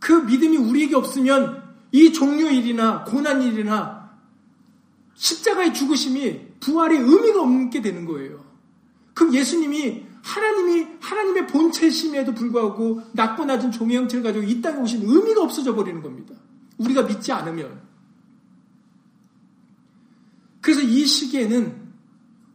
그 0.00 0.12
믿음이 0.12 0.56
우리에게 0.56 0.96
없으면 0.96 1.65
이 1.96 2.12
종료일이나 2.12 3.04
고난일이나 3.04 4.10
십자가의 5.14 5.72
죽으심이 5.72 6.58
부활의 6.60 6.98
의미가 6.98 7.40
없게 7.40 7.80
되는 7.80 8.04
거예요. 8.04 8.44
그럼 9.14 9.32
예수님이 9.32 10.04
하나님이 10.22 10.88
하나님의 11.00 11.46
본체심에도 11.46 12.34
불구하고 12.34 13.00
낮고 13.14 13.46
낮은 13.46 13.70
종의 13.70 13.96
형체를 13.96 14.22
가지고 14.22 14.44
이 14.44 14.60
땅에 14.60 14.78
오신 14.78 15.04
의미가 15.04 15.42
없어져 15.42 15.74
버리는 15.74 16.02
겁니다. 16.02 16.34
우리가 16.76 17.04
믿지 17.04 17.32
않으면. 17.32 17.80
그래서 20.60 20.82
이 20.82 21.06
시기에는 21.06 21.86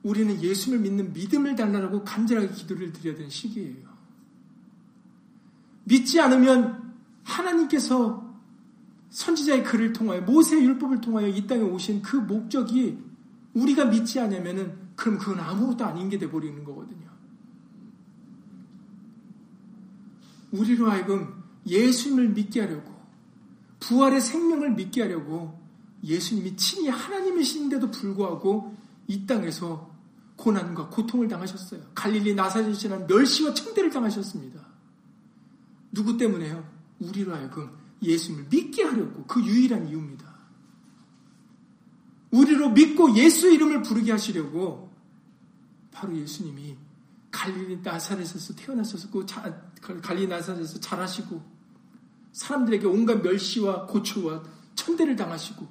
우리는 0.04 0.40
예수를 0.40 0.78
믿는 0.80 1.14
믿음을 1.14 1.56
달라고 1.56 2.04
간절하게 2.04 2.50
기도를 2.50 2.94
드려야 2.94 3.16
되는 3.16 3.32
시기예요. 3.32 3.90
믿지 5.86 6.20
않으면 6.20 6.94
하나님께서 7.24 8.31
선지자의 9.12 9.64
글을 9.64 9.94
통하여 9.94 10.22
모세의 10.22 10.66
율법을 10.66 11.02
통하여 11.02 11.28
이 11.28 11.46
땅에 11.46 11.62
오신 11.62 12.02
그 12.02 12.16
목적이 12.16 12.98
우리가 13.54 13.86
믿지 13.86 14.20
않으면은 14.20 14.74
그럼 14.96 15.18
그건 15.18 15.40
아무것도 15.40 15.86
아닌 15.86 16.10
게 16.10 16.18
돼 16.18 16.30
버리는 16.30 16.64
거거든요. 16.64 17.10
우리로 20.52 20.90
하여금 20.90 21.44
예수님을 21.68 22.30
믿게 22.30 22.62
하려고 22.62 22.92
부활의 23.80 24.22
생명을 24.22 24.72
믿게 24.72 25.02
하려고 25.02 25.60
예수님이 26.04 26.56
친히 26.56 26.88
하나님이신데도 26.88 27.92
불구하고 27.92 28.76
이 29.08 29.26
땅에서 29.26 29.92
고난과 30.38 30.90
고통을 30.90 31.28
당하셨어요. 31.28 31.82
갈릴리 31.94 32.34
나사렛이라는 32.36 33.08
멸시와 33.08 33.54
청대를 33.54 33.92
당하셨습니다. 33.92 34.60
누구 35.92 36.18
때문에요? 36.18 36.68
우리로 37.00 37.36
하여금 37.36 37.81
예수님을 38.02 38.48
믿게 38.50 38.84
하려고 38.84 39.26
그 39.26 39.44
유일한 39.44 39.88
이유입니다. 39.88 40.32
우리로 42.32 42.70
믿고 42.72 43.16
예수 43.16 43.50
이름을 43.52 43.84
부르게 43.84 44.12
하시려고 44.12 44.92
바로 45.92 46.16
예수님이 46.18 46.78
갈릴리 47.30 47.82
나사렛에서 47.82 48.56
태어나셨고 48.56 49.26
갈릴리 50.02 50.28
나사렛에서 50.28 50.80
자라시고 50.80 51.42
사람들에게 52.32 52.88
온갖 52.88 53.22
멸시와 53.22 53.86
고초와 53.88 54.44
천대를 54.76 55.16
당하시고 55.16 55.68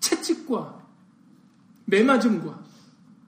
채찍과 0.00 0.86
매맞음과 1.86 2.62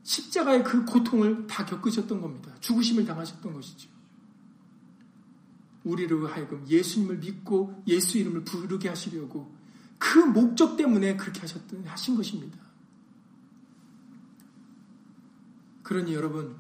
십자가의 0.02 0.64
그 0.64 0.84
고통을 0.84 1.46
다 1.46 1.64
겪으셨던 1.64 2.20
겁니다. 2.20 2.54
죽으심을 2.60 3.04
당하셨던 3.06 3.52
것이죠. 3.54 3.88
우리로 5.84 6.26
하여금 6.26 6.66
예수님을 6.66 7.18
믿고 7.18 7.82
예수 7.86 8.18
이름을 8.18 8.44
부르게 8.44 8.88
하시려고 8.88 9.54
그 9.98 10.18
목적 10.18 10.76
때문에 10.76 11.16
그렇게 11.16 11.40
하셨던 11.40 11.84
하신 11.86 12.16
것입니다. 12.16 12.58
그러니 15.82 16.14
여러분 16.14 16.56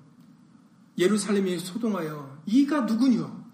예루살렘에 0.96 1.58
소동하여 1.58 2.42
이가 2.46 2.82
누구뇨? 2.82 3.44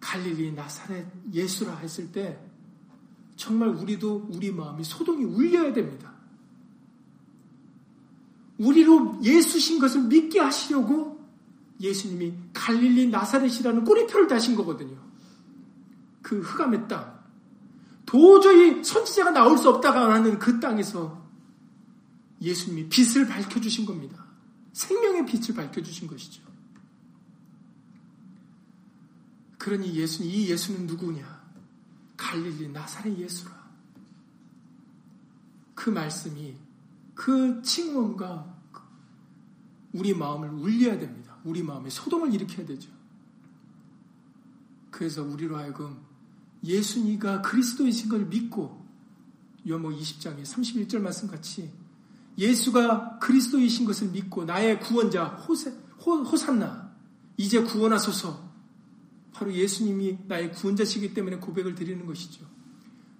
갈릴리 0.00 0.52
나사렛 0.52 1.06
예수라 1.32 1.76
했을 1.76 2.12
때 2.12 2.38
정말 3.36 3.68
우리도 3.68 4.28
우리 4.30 4.52
마음이 4.52 4.84
소동이 4.84 5.24
울려야 5.24 5.72
됩니다. 5.72 6.12
우리로 8.58 9.20
예수신 9.22 9.78
것을 9.78 10.02
믿게 10.02 10.40
하시려고 10.40 11.17
예수님이 11.80 12.34
갈릴리 12.52 13.08
나사렛이라는 13.08 13.84
꼬리표를 13.84 14.26
다신 14.26 14.56
거거든요. 14.56 14.96
그 16.22 16.40
흑암의 16.40 16.88
땅. 16.88 17.18
도저히 18.04 18.82
선지자가 18.82 19.30
나올 19.30 19.58
수 19.58 19.68
없다가 19.68 20.12
하는 20.12 20.38
그 20.38 20.60
땅에서 20.60 21.26
예수님이 22.40 22.88
빛을 22.88 23.26
밝혀주신 23.26 23.86
겁니다. 23.86 24.24
생명의 24.72 25.26
빛을 25.26 25.54
밝혀주신 25.54 26.08
것이죠. 26.08 26.42
그러니 29.58 29.94
예수, 29.96 30.24
이 30.24 30.48
예수는 30.48 30.86
누구냐? 30.86 31.38
갈릴리 32.16 32.68
나사렛 32.68 33.18
예수라. 33.18 33.58
그 35.74 35.90
말씀이 35.90 36.56
그 37.14 37.60
칭언과 37.62 38.56
우리 39.92 40.14
마음을 40.14 40.48
울려야 40.50 40.98
됩니다. 40.98 41.17
우리 41.44 41.62
마음에 41.62 41.90
소동을 41.90 42.32
일으켜야 42.34 42.66
되죠. 42.66 42.90
그래서 44.90 45.22
우리로 45.22 45.56
하여금 45.56 45.98
예수니가 46.64 47.42
그리스도이신 47.42 48.08
걸 48.08 48.26
믿고 48.26 48.84
요모 49.66 49.90
20장의 49.90 50.42
31절 50.42 51.00
말씀 51.00 51.28
같이 51.28 51.70
예수가 52.36 53.18
그리스도이신 53.18 53.84
것을 53.84 54.08
믿고 54.08 54.44
나의 54.44 54.80
구원자 54.80 55.24
호세, 55.24 55.72
호, 56.04 56.22
호산나 56.22 56.92
이제 57.36 57.62
구원하소서 57.62 58.48
바로 59.32 59.52
예수님이 59.52 60.18
나의 60.26 60.52
구원자시기 60.52 61.14
때문에 61.14 61.36
고백을 61.36 61.74
드리는 61.74 62.04
것이죠. 62.06 62.44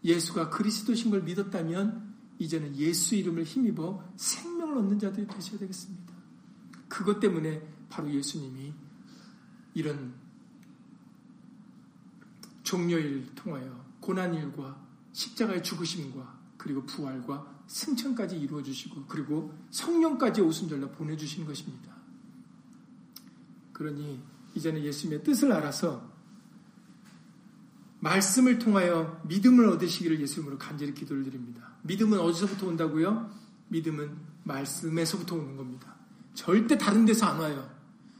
예수가 0.04 0.50
그리스도신 0.50 1.10
걸 1.10 1.22
믿었다면 1.22 2.14
이제는 2.38 2.76
예수 2.76 3.16
이름을 3.16 3.44
힘입어 3.44 4.02
생명을 4.16 4.78
얻는 4.78 4.98
자들이 4.98 5.26
되셔야 5.26 5.58
되겠습니다. 5.58 6.12
그것 6.88 7.20
때문에 7.20 7.62
바로 7.88 8.10
예수님이 8.12 8.72
이런 9.74 10.14
종료일 12.62 13.34
통하여 13.34 13.84
고난일과 14.00 14.86
십자가의 15.12 15.62
죽으심과 15.62 16.38
그리고 16.56 16.84
부활과 16.84 17.58
승천까지 17.66 18.38
이루어 18.38 18.62
주시고 18.62 19.06
그리고 19.06 19.54
성령까지 19.70 20.40
오순절날 20.40 20.92
보내 20.92 21.16
주신 21.16 21.46
것입니다. 21.46 21.94
그러니 23.72 24.20
이제는 24.54 24.82
예수님의 24.82 25.22
뜻을 25.22 25.52
알아서 25.52 26.10
말씀을 28.00 28.58
통하여 28.58 29.20
믿음을 29.26 29.68
얻으시기를 29.68 30.20
예수님으로 30.20 30.58
간절히 30.58 30.94
기도를 30.94 31.24
드립니다. 31.24 31.72
믿음은 31.82 32.18
어디서부터 32.18 32.66
온다고요? 32.68 33.30
믿음은 33.68 34.16
말씀에서부터 34.44 35.36
오는 35.36 35.56
겁니다. 35.56 35.96
절대 36.34 36.78
다른 36.78 37.04
데서 37.04 37.26
안 37.26 37.40
와요. 37.40 37.77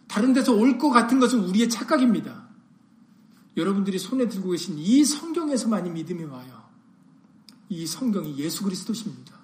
다른 0.09 0.33
데서 0.33 0.53
올 0.55 0.79
것 0.79 0.91
같은 0.91 1.21
것은 1.21 1.41
우리의 1.41 1.69
착각입니다. 1.69 2.49
여러분들이 3.57 3.99
손에 3.99 4.29
들고 4.29 4.51
계신 4.51 4.77
이 4.79 5.05
성경에서만이 5.05 5.91
믿음이 5.91 6.25
와요. 6.25 6.65
이 7.69 7.87
성경이 7.87 8.39
예수 8.39 8.65
그리스도십니다. 8.65 9.37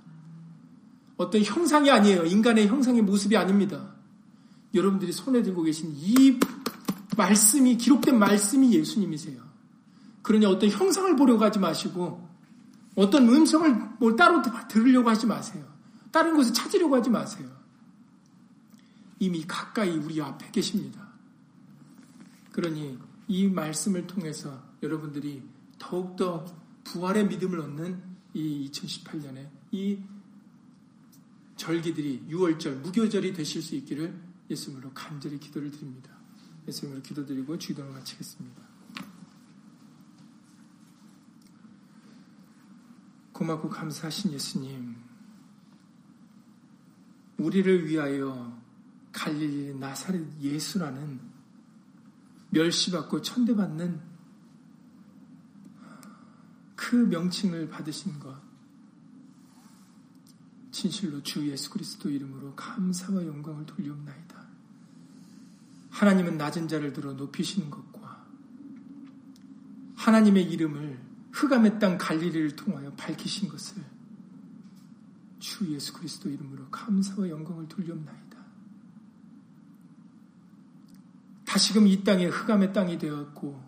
어떤 1.16 1.42
형상이 1.42 1.90
아니에요. 1.90 2.24
인간의 2.24 2.66
형상의 2.68 3.02
모습이 3.02 3.36
아닙니다. 3.36 3.94
여러분들이 4.72 5.12
손에 5.12 5.42
들고 5.42 5.62
계신 5.62 5.92
이 5.96 6.38
말씀이 7.16 7.76
기록된 7.76 8.18
말씀이 8.18 8.72
예수님이세요. 8.74 9.42
그러니 10.22 10.46
어떤 10.46 10.70
형상을 10.70 11.14
보려고 11.16 11.44
하지 11.44 11.58
마시고 11.58 12.26
어떤 12.96 13.28
음성을 13.28 13.76
뭘 13.98 14.16
따로 14.16 14.42
들으려고 14.68 15.10
하지 15.10 15.26
마세요. 15.26 15.64
다른 16.10 16.34
곳을 16.34 16.52
찾으려고 16.52 16.96
하지 16.96 17.10
마세요. 17.10 17.48
이미 19.18 19.44
가까이 19.46 19.90
우리 19.90 20.20
앞에 20.20 20.50
계십니다. 20.50 21.12
그러니 22.52 22.98
이 23.28 23.48
말씀을 23.48 24.06
통해서 24.06 24.62
여러분들이 24.82 25.42
더욱더 25.78 26.44
부활의 26.84 27.26
믿음을 27.28 27.60
얻는 27.60 28.02
이 28.34 28.70
2018년에 28.70 29.48
이 29.72 29.98
절기들이 31.56 32.26
6월절, 32.28 32.80
무교절이 32.80 33.32
되실 33.32 33.62
수 33.62 33.74
있기를 33.76 34.20
예수님으로 34.50 34.92
간절히 34.92 35.38
기도를 35.38 35.70
드립니다. 35.70 36.10
예수님으로 36.68 37.02
기도드리고 37.02 37.58
주기도를 37.58 37.90
마치겠습니다. 37.92 38.62
고맙고 43.32 43.68
감사하신 43.68 44.32
예수님, 44.32 44.96
우리를 47.38 47.88
위하여 47.88 48.63
갈릴리 49.14 49.78
나사렛 49.78 50.40
예수라는 50.40 51.20
멸시받고 52.50 53.22
천대받는 53.22 54.00
그 56.74 56.96
명칭을 56.96 57.70
받으신 57.70 58.18
것, 58.18 58.36
진실로 60.70 61.22
주 61.22 61.48
예수 61.48 61.70
그리스도 61.70 62.10
이름으로 62.10 62.54
감사와 62.56 63.24
영광을 63.24 63.64
돌리옵나이다. 63.64 64.44
하나님은 65.90 66.36
낮은 66.36 66.68
자를 66.68 66.92
들어 66.92 67.12
높이시는 67.12 67.70
것과 67.70 68.26
하나님의 69.94 70.50
이름을 70.50 71.00
흑암의 71.32 71.78
땅 71.78 71.96
갈릴리를 71.96 72.56
통하여 72.56 72.92
밝히신 72.94 73.48
것을 73.48 73.82
주 75.38 75.72
예수 75.72 75.92
그리스도 75.92 76.28
이름으로 76.28 76.68
감사와 76.70 77.28
영광을 77.28 77.68
돌리옵나이다. 77.68 78.23
다시금 81.54 81.86
이 81.86 82.02
땅에 82.02 82.26
흑암의 82.26 82.72
땅이 82.72 82.98
되었고 82.98 83.62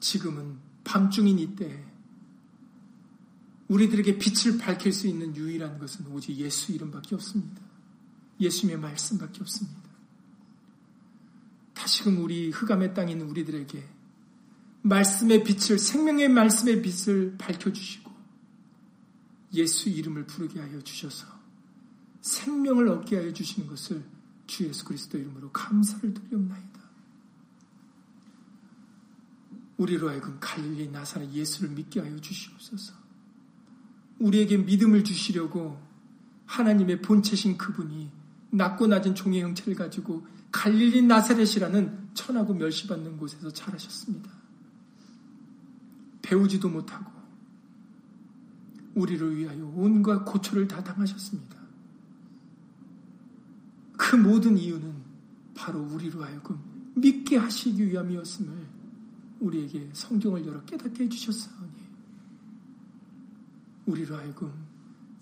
지금은 0.00 0.58
밤중인 0.82 1.38
이때 1.38 1.84
우리들에게 3.68 4.18
빛을 4.18 4.58
밝힐 4.58 4.92
수 4.92 5.06
있는 5.06 5.36
유일한 5.36 5.78
것은 5.78 6.08
오직 6.08 6.36
예수 6.38 6.72
이름밖에 6.72 7.14
없습니다. 7.14 7.62
예수님의 8.40 8.80
말씀밖에 8.80 9.42
없습니다. 9.42 9.80
다시금 11.72 12.20
우리 12.20 12.50
흑암의 12.50 12.94
있는 13.08 13.30
우리들에게 13.30 13.88
말씀의 14.82 15.44
빛을 15.44 15.78
생명의 15.78 16.28
말씀의 16.30 16.82
빛을 16.82 17.36
밝혀 17.38 17.72
주시고 17.72 18.10
예수 19.54 19.88
이름을 19.88 20.26
부르게 20.26 20.58
하여 20.58 20.80
주셔서 20.80 21.28
생명을 22.22 22.88
얻게 22.88 23.18
하여 23.18 23.32
주시는 23.32 23.68
것을 23.68 24.04
주 24.48 24.66
예수 24.66 24.84
그리스도 24.84 25.16
이름으로 25.16 25.52
감사를 25.52 26.12
드리옵나이다. 26.12 26.69
우리로 29.80 30.10
하여금 30.10 30.36
갈릴리 30.40 30.90
나사렛 30.90 31.32
예수를 31.32 31.70
믿게 31.70 32.00
하여 32.00 32.14
주시옵소서. 32.18 32.92
우리에게 34.18 34.58
믿음을 34.58 35.02
주시려고 35.02 35.80
하나님의 36.44 37.00
본체신 37.00 37.56
그분이 37.56 38.10
낮고 38.50 38.88
낮은 38.88 39.14
종의 39.14 39.40
형체를 39.40 39.74
가지고 39.74 40.26
갈릴리 40.52 41.02
나사렛이라는 41.02 42.10
천하고 42.12 42.52
멸시받는 42.52 43.16
곳에서 43.16 43.50
자라셨습니다. 43.50 44.30
배우지도 46.20 46.68
못하고 46.68 47.10
우리를 48.94 49.36
위하여 49.38 49.64
온갖 49.74 50.26
고초를 50.26 50.68
다 50.68 50.84
당하셨습니다. 50.84 51.56
그 53.96 54.16
모든 54.16 54.58
이유는 54.58 54.94
바로 55.54 55.80
우리로 55.80 56.22
하여금 56.22 56.60
믿게 56.96 57.38
하시기 57.38 57.86
위함이었음을 57.86 58.69
우리에게 59.40 59.90
성경을 59.92 60.46
열어 60.46 60.64
깨닫게 60.64 61.04
해주셨사오니 61.04 61.72
우리로 63.86 64.16
하여금 64.16 64.52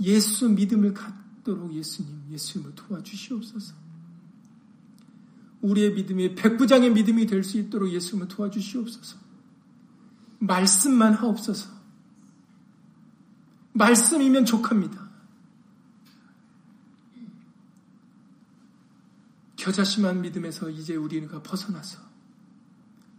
예수 0.00 0.48
믿음을 0.48 0.94
갖도록 0.94 1.72
예수님, 1.72 2.14
예수님을 2.30 2.74
도와주시옵소서. 2.74 3.74
우리의 5.62 5.94
믿음이 5.94 6.34
백부장의 6.36 6.92
믿음이 6.92 7.26
될 7.26 7.42
수 7.42 7.58
있도록 7.58 7.90
예수님을 7.90 8.28
도와주시옵소서. 8.28 9.18
말씀만 10.40 11.14
하옵소서. 11.14 11.70
말씀이면 13.72 14.44
족합니다. 14.44 15.08
겨자심한 19.56 20.20
믿음에서 20.20 20.70
이제 20.70 20.94
우리가 20.94 21.42
벗어나서 21.42 22.07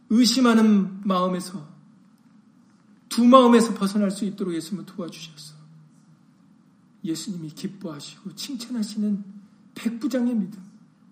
의심하는 0.10 1.02
마음에서 1.08 1.68
두 3.10 3.26
마음에서 3.26 3.74
벗어날 3.74 4.12
수 4.12 4.26
있도록 4.26 4.54
예수님을 4.54 4.86
도와주셔서 4.86 5.56
예수님이 7.04 7.50
기뻐하시고 7.50 8.36
칭찬하시는 8.36 9.24
백부장의 9.76 10.36
믿음, 10.36 10.64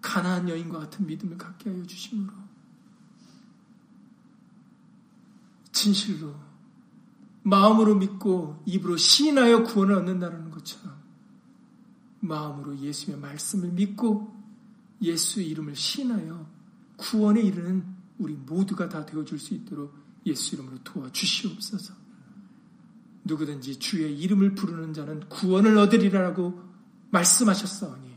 가나안 0.01 0.49
여인과 0.49 0.79
같은 0.79 1.05
믿음을 1.07 1.37
갖게 1.37 1.69
하여 1.69 1.83
주심으로 1.85 2.33
진실로 5.71 6.35
마음으로 7.43 7.95
믿고 7.95 8.61
입으로 8.65 8.97
시인하여 8.97 9.63
구원을 9.63 9.95
얻는다는 9.95 10.51
것처럼 10.51 10.97
마음으로 12.19 12.77
예수의 12.77 13.17
말씀을 13.17 13.71
믿고 13.71 14.35
예수의 15.01 15.47
이름을 15.49 15.75
시인하여 15.75 16.49
구원에 16.97 17.41
이르는 17.41 17.96
우리 18.19 18.33
모두가 18.33 18.89
다 18.89 19.05
되어줄 19.05 19.39
수 19.39 19.53
있도록 19.53 19.93
예수 20.25 20.55
이름으로 20.55 20.83
도와주시옵소서. 20.83 21.93
누구든지 23.23 23.79
주의 23.79 24.17
이름을 24.19 24.55
부르는 24.55 24.93
자는 24.93 25.27
구원을 25.29 25.77
얻으리라고 25.77 26.61
말씀하셨사오니 27.11 28.07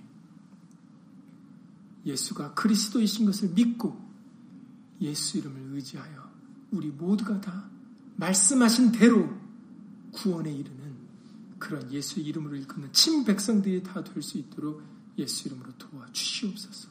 예수가 2.06 2.54
그리스도이신 2.54 3.26
것을 3.26 3.50
믿고 3.50 4.08
예수 5.00 5.38
이름을 5.38 5.74
의지하여 5.74 6.30
우리 6.70 6.88
모두가 6.88 7.40
다 7.40 7.68
말씀하신 8.16 8.92
대로 8.92 9.28
구원에 10.12 10.52
이르는 10.52 10.80
그런 11.58 11.90
예수 11.92 12.20
이름으로 12.20 12.56
일컫는 12.56 12.92
친 12.92 13.24
백성들이 13.24 13.82
다 13.82 14.02
될 14.02 14.22
수 14.22 14.38
있도록 14.38 14.82
예수 15.18 15.48
이름으로 15.48 15.72
도와주시옵소서. 15.78 16.89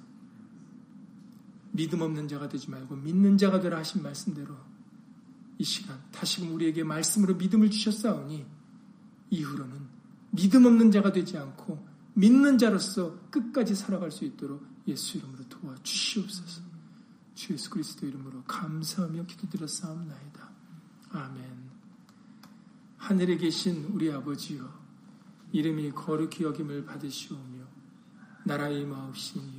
믿음 1.71 2.01
없는 2.01 2.27
자가 2.27 2.49
되지 2.49 2.69
말고 2.69 2.95
믿는 2.95 3.37
자가 3.37 3.59
되라 3.59 3.77
하신 3.79 4.01
말씀대로 4.01 4.55
이 5.57 5.63
시간 5.63 6.01
다시금 6.11 6.53
우리에게 6.53 6.83
말씀으로 6.83 7.35
믿음을 7.35 7.69
주셨사오니 7.69 8.45
이후로는 9.29 9.87
믿음 10.31 10.65
없는 10.65 10.91
자가 10.91 11.11
되지 11.11 11.37
않고 11.37 11.87
믿는 12.13 12.57
자로서 12.57 13.19
끝까지 13.29 13.75
살아갈 13.75 14.11
수 14.11 14.25
있도록 14.25 14.65
예수 14.87 15.17
이름으로 15.17 15.47
도와주시옵소서. 15.47 16.61
주 17.35 17.53
예수 17.53 17.69
그리스도 17.69 18.05
이름으로 18.05 18.43
감사하며 18.43 19.25
기도드렸사옵나이다. 19.25 20.49
아멘. 21.11 21.69
하늘에 22.97 23.37
계신 23.37 23.85
우리 23.93 24.11
아버지여 24.11 24.79
이름이 25.51 25.91
거룩히 25.91 26.43
여김을 26.43 26.85
받으시오며 26.85 27.65
나라의 28.45 28.85
마옵시니요 28.85 29.58